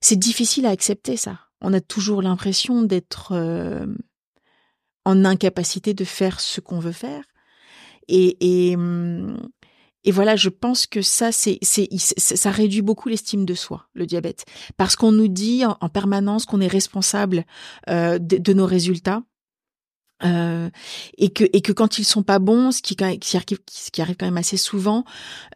[0.00, 1.40] C'est difficile à accepter ça.
[1.60, 3.86] On a toujours l'impression d'être euh,
[5.04, 7.24] en incapacité de faire ce qu'on veut faire.
[8.08, 9.38] Et, hum,
[10.04, 14.06] et voilà, je pense que ça, c'est, c'est, ça réduit beaucoup l'estime de soi, le
[14.06, 14.44] diabète,
[14.76, 17.44] parce qu'on nous dit en, permanence qu'on est responsable
[17.88, 19.22] euh, de, nos résultats.
[20.24, 20.70] Euh,
[21.18, 24.26] et que et que quand ils sont pas bons, ce qui, ce qui arrive quand
[24.26, 25.04] même assez souvent,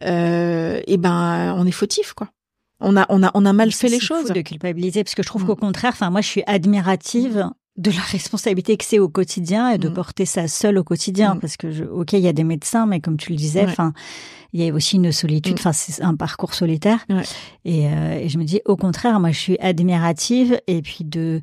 [0.03, 2.29] euh, et ben on est fautif quoi.
[2.81, 4.27] On a on a on a mal fait les choses.
[4.27, 5.47] Fou de culpabiliser parce que je trouve mm.
[5.47, 7.49] qu'au contraire, enfin moi je suis admirative
[7.79, 9.95] de la responsabilité que c'est au quotidien et de mm.
[9.95, 11.41] porter ça seul au quotidien mm.
[11.41, 13.93] parce que je, ok il y a des médecins mais comme tu le disais enfin
[14.53, 15.61] il y a aussi une solitude mm.
[15.61, 17.07] enfin c'est un parcours solitaire
[17.65, 21.41] et, euh, et, je me dis au contraire moi je suis admirative et puis de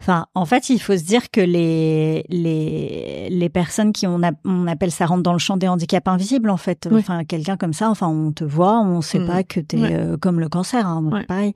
[0.00, 4.32] Enfin, en fait, il faut se dire que les les les personnes qui on, a,
[4.44, 6.86] on appelle ça rentre dans le champ des handicaps invisibles en fait.
[6.92, 10.16] Enfin, quelqu'un comme ça, enfin, on te voit, on sait pas que tu es euh,
[10.18, 11.54] comme le cancer, hein, pareil.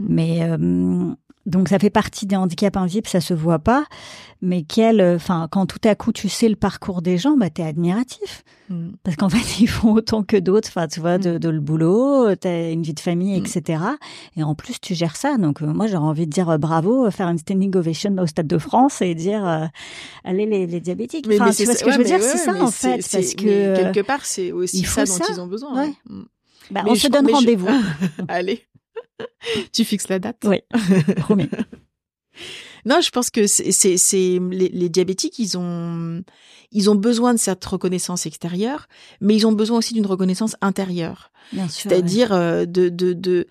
[0.00, 1.14] Mais euh,
[1.46, 3.84] donc ça fait partie des handicaps invisibles, ça se voit pas,
[4.40, 7.62] mais quel, enfin quand tout à coup tu sais le parcours des gens, bah t'es
[7.62, 8.92] admiratif, mm.
[9.02, 11.38] parce qu'en fait ils font autant que d'autres, enfin tu vois de, mm.
[11.38, 13.44] de, le boulot, t'as une vie de famille, mm.
[13.44, 13.82] etc.
[14.36, 17.10] Et en plus tu gères ça, donc euh, moi j'aurais envie de dire euh, bravo,
[17.10, 19.66] faire une standing ovation au Stade de France et dire euh,
[20.24, 21.26] allez les, les diabétiques.
[21.26, 24.06] Mais, tu vois ce que je veux dire, c'est ça en fait, parce que quelque
[24.06, 25.84] part c'est aussi ça dont ils ont besoin.
[25.84, 25.92] Ouais.
[26.70, 27.68] Bah, on se donne rendez-vous.
[28.28, 28.64] allez.
[29.72, 30.44] Tu fixes la date.
[30.44, 30.60] Oui,
[31.16, 31.48] promis.
[32.84, 36.22] non, je pense que c'est les, les, diabétiques, ils ont
[36.72, 38.88] ils ont besoin de cette reconnaissance extérieure,
[39.20, 41.30] mais ils ont besoin aussi d'une reconnaissance intérieure.
[41.68, 43.46] C'est-à-dire euh, de, de, de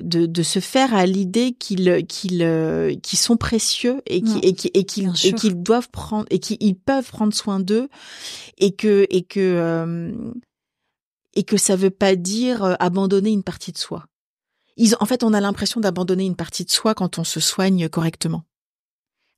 [0.00, 4.70] de de se faire à l'idée qu'ils qu'ils euh, sont précieux et qui et qui
[4.72, 7.88] et qu'ils doivent prendre et qu'ils peuvent prendre soin d'eux
[8.56, 10.12] et que et que euh,
[11.34, 14.06] et que ça veut pas dire abandonner une partie de soi
[15.00, 18.44] en fait, on a l'impression d'abandonner une partie de soi quand on se soigne correctement.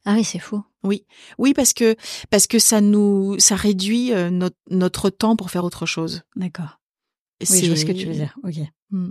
[0.05, 0.63] Ah oui, c'est fou.
[0.85, 1.05] Oui,
[1.37, 1.97] oui, parce que
[2.31, 6.23] parce que ça nous ça réduit euh, notre, notre temps pour faire autre chose.
[6.37, 6.81] D'accord.
[7.51, 8.37] Oui, je vois ce que tu veux dire.
[8.45, 8.55] Ok.
[8.91, 9.11] Hmm.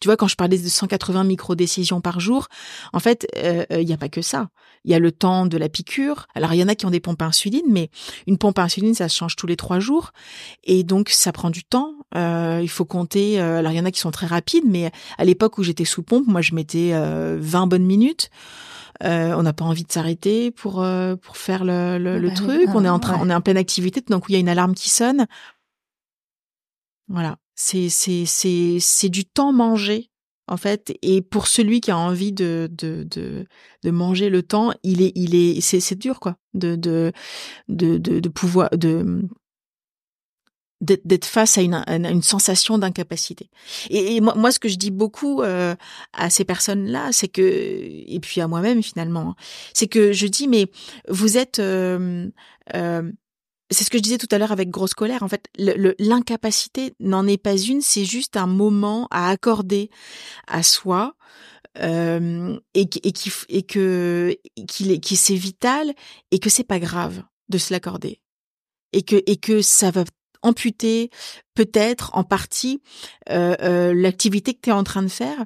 [0.00, 2.46] Tu vois, quand je parlais de 180 micro-décisions par jour,
[2.92, 4.48] en fait, euh, euh, il n'y a pas que ça.
[4.84, 6.26] Il y a le temps de la piqûre.
[6.34, 7.90] Alors, il y en a qui ont des pompes à insuline, mais
[8.28, 10.12] une pompe à insuline, ça se change tous les trois jours.
[10.62, 11.94] Et donc, ça prend du temps.
[12.14, 13.40] Euh, il faut compter.
[13.40, 16.02] alors, il y en a qui sont très rapides, mais à l'époque où j'étais sous
[16.02, 18.30] pompe, moi, je mettais 20 bonnes minutes.
[19.02, 20.74] on n'a pas envie de s'arrêter pour
[21.20, 22.68] pour faire le, le, bah truc.
[22.74, 24.00] on est en train, on est en pleine activité.
[24.08, 25.26] Donc, il y a une alarme qui sonne.
[27.08, 30.12] Voilà c'est c'est c'est c'est du temps mangé
[30.46, 33.46] en fait et pour celui qui a envie de de de,
[33.82, 37.12] de manger le temps il est il est c'est c'est dur quoi de de
[37.68, 39.22] de de, pouvoir de
[40.80, 43.50] d'être face à une, une sensation d'incapacité.
[43.90, 45.74] Et, moi, moi, ce que je dis beaucoup euh,
[46.12, 49.34] à ces personnes-là, c'est que, et puis à moi-même finalement,
[49.74, 50.66] c'est que je dis, mais
[51.08, 52.30] vous êtes, euh,
[52.76, 53.10] euh,
[53.70, 55.22] c'est ce que je disais tout à l'heure avec grosse colère.
[55.22, 55.48] En fait,
[55.98, 59.90] l'incapacité n'en est pas une, c'est juste un moment à accorder
[60.46, 61.14] à soi
[61.78, 65.94] euh, et, et qui et que qu'il qui c'est vital
[66.30, 68.20] et que c'est pas grave de se l'accorder
[68.92, 70.04] et que et que ça va
[70.42, 71.10] amputer
[71.54, 72.80] peut-être en partie
[73.30, 75.44] euh, euh, l'activité que tu es en train de faire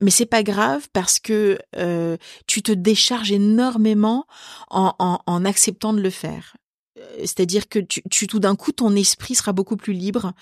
[0.00, 4.26] mais c'est pas grave parce que euh, tu te décharges énormément
[4.68, 6.56] en, en, en acceptant de le faire.
[6.98, 10.32] Euh, c'est-à-dire que tu, tu tout d'un coup, ton esprit sera beaucoup plus libre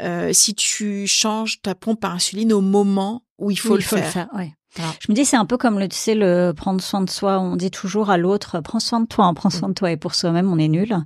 [0.00, 3.80] euh, si tu changes ta pompe à insuline au moment où il faut, Oui, le,
[3.80, 4.04] il faut faire.
[4.06, 4.28] le faire.
[4.34, 4.52] Ouais.
[5.00, 7.38] Je me dis c'est un peu comme le tu sais le prendre soin de soi.
[7.40, 9.98] On dit toujours à l'autre prends soin de toi, hein, prends soin de toi et
[9.98, 10.96] pour soi-même on est nul.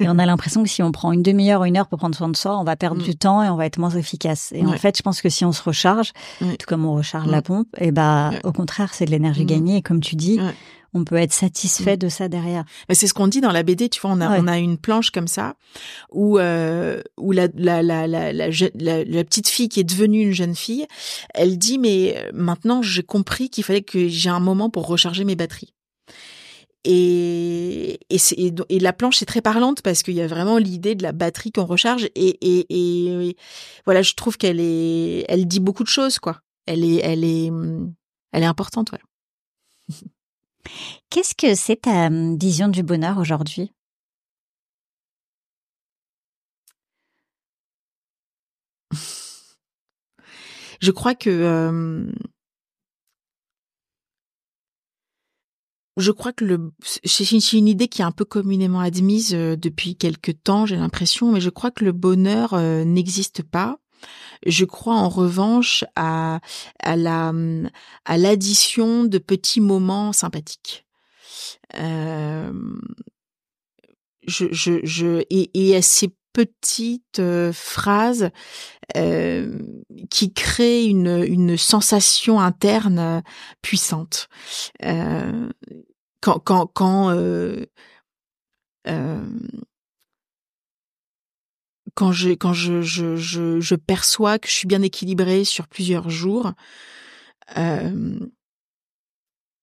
[0.00, 2.28] Et on a l'impression que si on prend une demi-heure, une heure pour prendre soin
[2.28, 3.04] de soi, on va perdre Mm.
[3.04, 4.50] du temps et on va être moins efficace.
[4.52, 7.30] Et en fait, je pense que si on se recharge, tout comme on recharge Mm.
[7.30, 8.40] la pompe, et bah Ouais.
[8.42, 9.46] au contraire c'est de l'énergie Mm.
[9.46, 9.76] gagnée.
[9.76, 10.40] Et comme tu dis.
[10.94, 11.98] On peut être satisfait Mm.
[12.00, 12.64] de ça derrière.
[12.88, 14.38] Mais c'est ce qu'on dit dans la BD, tu vois, on a Ouais.
[14.40, 15.54] on a une planche comme ça
[16.10, 20.54] où euh, où la la, la la la petite fille qui est devenue une jeune
[20.54, 20.86] fille,
[21.34, 25.24] elle dit mais euh, maintenant j'ai compris qu'il fallait que j'ai un moment pour recharger
[25.24, 25.72] mes batteries.
[26.84, 30.58] Et et, c'est- et, et la planche est très parlante parce qu'il y a vraiment
[30.58, 33.36] l'idée de la batterie qu'on recharge et, et et
[33.84, 36.40] voilà, je trouve qu'elle est elle dit beaucoup de choses quoi.
[36.66, 37.94] Elle est elle est hum,
[38.32, 38.98] elle est importante ouais.
[41.10, 43.72] Qu'est-ce que c'est ta vision du bonheur aujourd'hui?
[50.80, 52.10] Je crois que
[55.98, 60.32] je crois que le c'est une idée qui est un peu communément admise depuis quelque
[60.32, 63.78] temps, j'ai l'impression, mais je crois que le bonheur n'existe pas.
[64.46, 66.40] Je crois en revanche à
[66.84, 67.32] la
[68.04, 70.84] à l'addition de petits moments sympathiques.
[71.78, 72.52] Euh,
[74.26, 78.30] je je je et, à ces petites euh, phrases
[78.96, 79.58] euh,
[80.10, 83.22] qui créent une une sensation interne
[83.62, 84.28] puissante.
[86.20, 87.10] Quand quand quand
[91.94, 96.52] quand je perçois que je suis bien équilibrée sur plusieurs jours,
[97.56, 98.18] euh,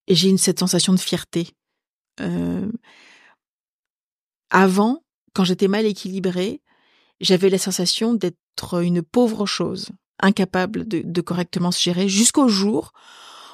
[0.07, 1.49] j'ai une cette sensation de fierté.
[2.19, 2.71] Euh,
[4.49, 5.03] avant,
[5.33, 6.61] quand j'étais mal équilibrée,
[7.21, 12.91] j'avais la sensation d'être une pauvre chose, incapable de, de correctement se gérer, jusqu'au jour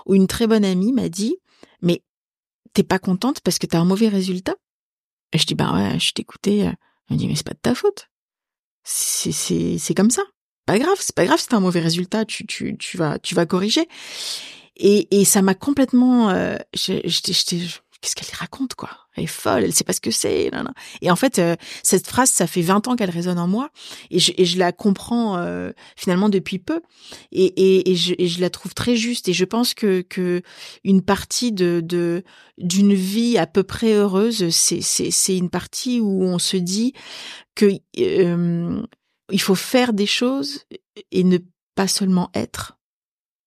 [0.06, 1.38] où une très bonne amie m'a dit
[1.82, 2.04] "Mais
[2.74, 4.56] t'es pas contente parce que t'as un mauvais résultat?
[5.34, 6.78] Et je dis "Bah ouais, je t'écoutais." Elle
[7.10, 8.10] me dit "Mais c'est pas de ta faute.
[8.86, 10.22] C'est comme ça.
[10.66, 13.36] Pas grave, c'est pas grave si t'as un mauvais résultat, tu tu tu vas tu
[13.36, 13.88] vas corriger."
[14.78, 19.05] Et et ça m'a complètement euh, qu'est-ce qu'elle raconte quoi?
[19.16, 20.52] Elle est folle, elle sait pas ce que c'est.
[21.02, 23.70] Et en fait, euh, cette phrase, ça fait 20 ans qu'elle résonne en moi
[24.12, 26.82] et je, et je la comprends euh, finalement depuis peu
[27.32, 29.30] et, et, et, je, et je la trouve très juste.
[29.30, 30.42] Et je pense que, que
[30.84, 31.84] une partie de
[32.58, 36.94] d'une vie à peu près heureuse, c'est c'est c'est une partie où on se dit
[37.56, 38.82] que euh,
[39.32, 40.66] il faut faire des choses
[41.12, 41.38] et ne
[41.76, 42.75] pas seulement être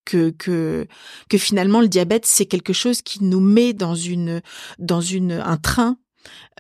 [0.09, 0.87] que que
[1.29, 4.41] que finalement le diabète c'est quelque chose qui nous met dans une
[4.79, 5.99] dans une un train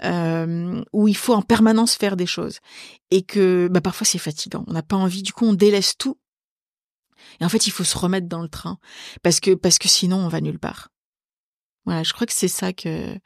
[0.04, 2.58] euh, où il faut en permanence faire des choses.
[3.10, 4.64] Et que bah, parfois c'est fatigant.
[4.66, 5.22] On n'a pas envie.
[5.22, 6.18] Du coup on délaisse tout.
[7.40, 8.78] Et en fait il faut se remettre dans le train.
[9.22, 10.90] Parce que parce que sinon on va nulle part.
[11.86, 13.18] Voilà je crois que c'est ça que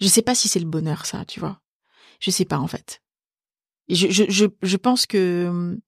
[0.00, 1.60] je sais pas si c'est le bonheur ça tu vois.
[2.18, 3.02] Je sais pas en fait.
[3.88, 5.78] Je je je, je pense que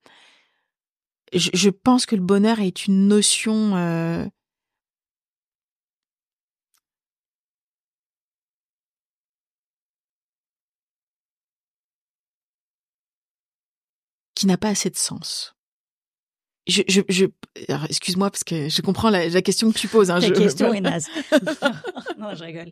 [1.32, 4.24] je, je pense que le bonheur est une notion euh,
[14.34, 15.54] qui n'a pas assez de sens.
[16.68, 17.26] Je, je,
[17.88, 20.10] excuse-moi parce que je comprends la, la question que tu poses.
[20.12, 21.08] Hein, Ta je, question est naze.
[22.18, 22.70] non, je rigole.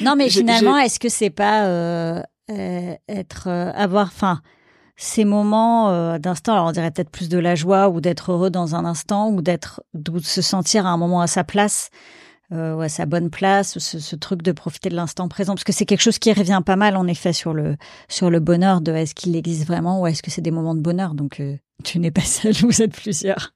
[0.00, 4.42] Non, mais Je- finalement, est-ce que c'est pas euh, euh, être avoir, enfin,
[4.96, 8.50] ces moments euh, d'instant, alors on dirait peut-être plus de la joie ou d'être heureux
[8.50, 11.90] dans un instant ou d'être, de se sentir à un moment à sa place.
[12.52, 15.64] Euh, ou à sa bonne place, ce, ce truc de profiter de l'instant présent, parce
[15.64, 17.74] que c'est quelque chose qui revient pas mal en effet sur le
[18.06, 20.80] sur le bonheur de est-ce qu'il existe vraiment ou est-ce que c'est des moments de
[20.80, 21.14] bonheur.
[21.14, 23.52] Donc euh, tu n'es pas seule, vous êtes plusieurs,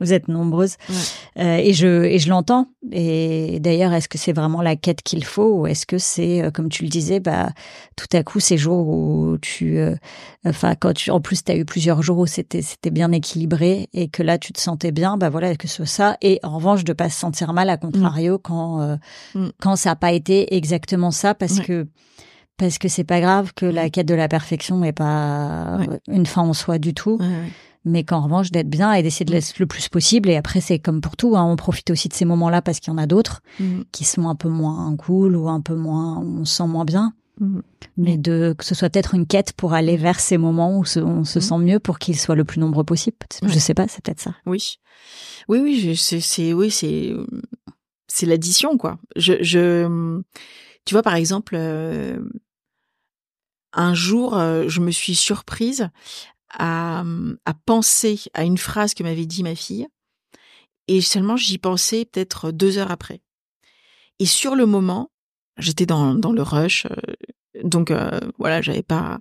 [0.00, 0.94] vous êtes nombreuses, Ouais.
[1.42, 2.66] Euh, et je et je l'entends.
[2.92, 6.50] Et d'ailleurs, est-ce que c'est vraiment la quête qu'il faut ou est-ce que c'est euh,
[6.50, 7.50] comme tu le disais, bah
[7.96, 9.94] tout à coup ces jours où tu, euh,
[10.46, 13.88] enfin quand tu, en plus tu as eu plusieurs jours où c'était c'était bien équilibré
[13.92, 16.16] et que là tu te sentais bien, bah voilà que ce soit ça.
[16.22, 18.96] Et en revanche de pas se sentir mal à contrario quand euh,
[19.34, 19.48] Mm.
[19.60, 21.64] quand ça n'a pas été exactement ça parce Ouais.
[21.64, 21.86] que
[22.60, 23.90] parce que c'est pas grave que la Mm.
[23.90, 25.98] quête de la perfection n'est pas Ouais.
[26.08, 27.16] une fin en soi du tout.
[27.18, 27.48] Ouais, ouais.
[27.86, 30.28] mais qu'en revanche d'être bien et d'essayer de l'être le plus possible.
[30.28, 32.92] Et après, c'est comme pour tout, hein, on profite aussi de ces moments-là parce qu'il
[32.92, 33.84] y en a d'autres Mhm.
[33.90, 37.14] qui sont un peu moins cool ou un peu moins, on se sent moins bien.
[37.96, 41.00] Mais de que ce soit peut-être une quête pour aller vers ces moments où se-
[41.00, 43.16] on se sent mieux pour qu'ils soient le plus nombreux possible.
[43.46, 44.34] Je sais pas, c'est peut-être ça.
[44.44, 44.76] Oui,
[45.48, 47.14] oui, oui, c'est, c'est, oui, c'est,
[48.08, 48.98] c'est l'addition, quoi.
[49.16, 50.20] Je, je,
[50.84, 52.20] tu vois, par exemple, euh,
[53.72, 55.88] un jour, euh, je me suis surprise
[56.52, 57.04] à,
[57.64, 59.86] penser à une phrase que m'avait dit ma fille,
[60.88, 63.20] et seulement j'y pensais peut-être deux heures après.
[64.18, 65.10] Et sur le moment,
[65.58, 69.20] j'étais dans, dans le rush, euh, donc euh, voilà, j'avais pas.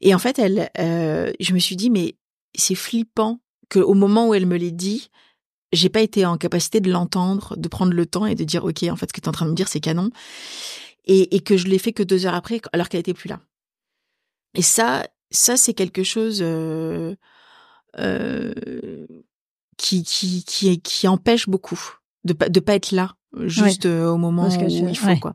[0.00, 2.16] Et en fait, elle, je me suis dit, mais
[2.54, 5.10] c'est flippant que au moment où elle me l'ait dit,
[5.72, 8.84] j'ai pas été en capacité de l'entendre, de prendre le temps et de dire ok,
[8.84, 10.10] en fait, ce que tu es en train de me dire, c'est canon,
[11.04, 13.40] et, et que je l'ai fait que deux heures après, alors qu'elle était plus là.
[14.56, 17.14] Et ça, ça c'est quelque chose euh,
[17.98, 18.52] euh,
[19.76, 21.80] qui, qui qui qui empêche beaucoup
[22.24, 25.20] de pas de pas être là juste au moment que où il faut ouais.
[25.20, 25.34] quoi.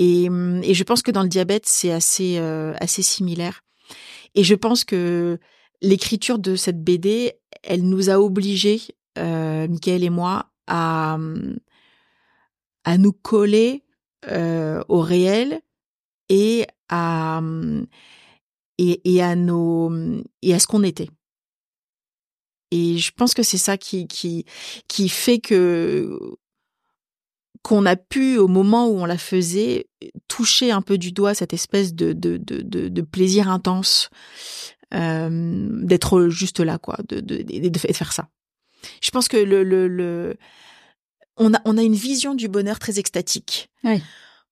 [0.00, 3.60] Et, hum, et je pense que dans le diabète, c'est assez, euh, assez similaire.
[4.34, 5.38] Et je pense que
[5.82, 8.80] l'écriture de cette BD, elle nous a obligés,
[9.18, 11.58] euh, Michael et moi, à, hum,
[12.84, 13.84] à nous coller
[14.30, 15.60] euh, au réel
[16.30, 17.42] et à,
[18.78, 19.92] et, et à nos,
[20.40, 21.10] et à ce qu'on était.
[22.70, 24.46] Et je pense que c'est ça qui, qui,
[24.88, 26.36] qui fait que
[27.62, 29.86] qu'on a pu, au moment où on la faisait,
[30.28, 34.08] toucher un peu du doigt cette espèce de, de, de, de, de plaisir intense
[34.94, 38.30] euh, d'être juste là, quoi, de, de, de, de faire ça.
[39.02, 40.36] Je pense que le, le, le
[41.36, 43.68] on a on a une vision du bonheur très extatique.
[43.84, 44.00] Oui.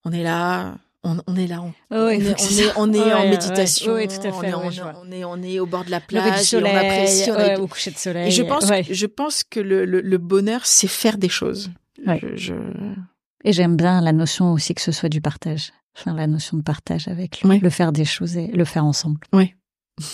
[0.04, 0.76] On est là,
[1.10, 2.72] on, on est là, on, Oh, faut est, que on c'est est, ça.
[2.76, 4.94] on est Ouais, en méditation, ouais, tout à on fait, est, ouais, on, je vois.
[5.04, 7.48] on est on est au bord de la plage, et soleil, on apprécie, on ouais,
[7.52, 8.28] est- au coucher de soleil.
[8.28, 8.84] et je pense, ouais.
[8.88, 11.70] je pense que le, le, le bonheur, c'est faire des choses.
[12.06, 12.20] Ouais.
[12.22, 12.94] Je, je-
[13.44, 15.72] Et j'aime bien la notion aussi que ce soit du partage.
[15.96, 17.58] Enfin, la notion de partage avec lui.
[17.58, 19.20] Le faire des choses et le faire ensemble.
[19.32, 19.56] Ouais.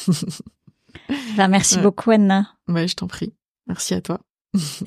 [1.37, 3.35] Ben, merci beaucoup Anna Ouais, je t'en prie.
[3.67, 4.21] Merci à toi.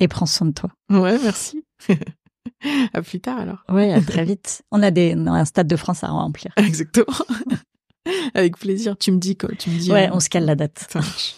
[0.00, 0.70] et prends soin de toi.
[0.90, 1.62] Ouais, merci.
[2.92, 3.64] à plus tard alors.
[3.68, 4.62] Ouais, à très vite.
[4.70, 6.52] On a des on a un stade de France à remplir.
[6.56, 7.16] Exactement.
[8.34, 8.96] Avec plaisir.
[8.98, 9.92] Tu me dis quoi Tu me dis.
[9.92, 10.86] Ouais, euh, on se cale la date.
[10.88, 11.36] Ça marche.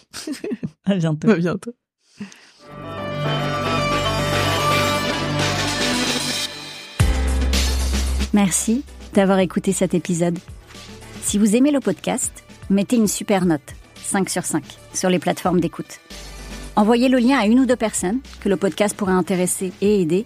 [0.85, 1.29] À bientôt.
[1.29, 1.73] À bientôt.
[8.33, 8.83] Merci
[9.13, 10.39] d'avoir écouté cet épisode.
[11.21, 15.59] Si vous aimez le podcast, mettez une super note, 5 sur 5, sur les plateformes
[15.59, 15.99] d'écoute.
[16.77, 20.25] Envoyez le lien à une ou deux personnes que le podcast pourrait intéresser et aider,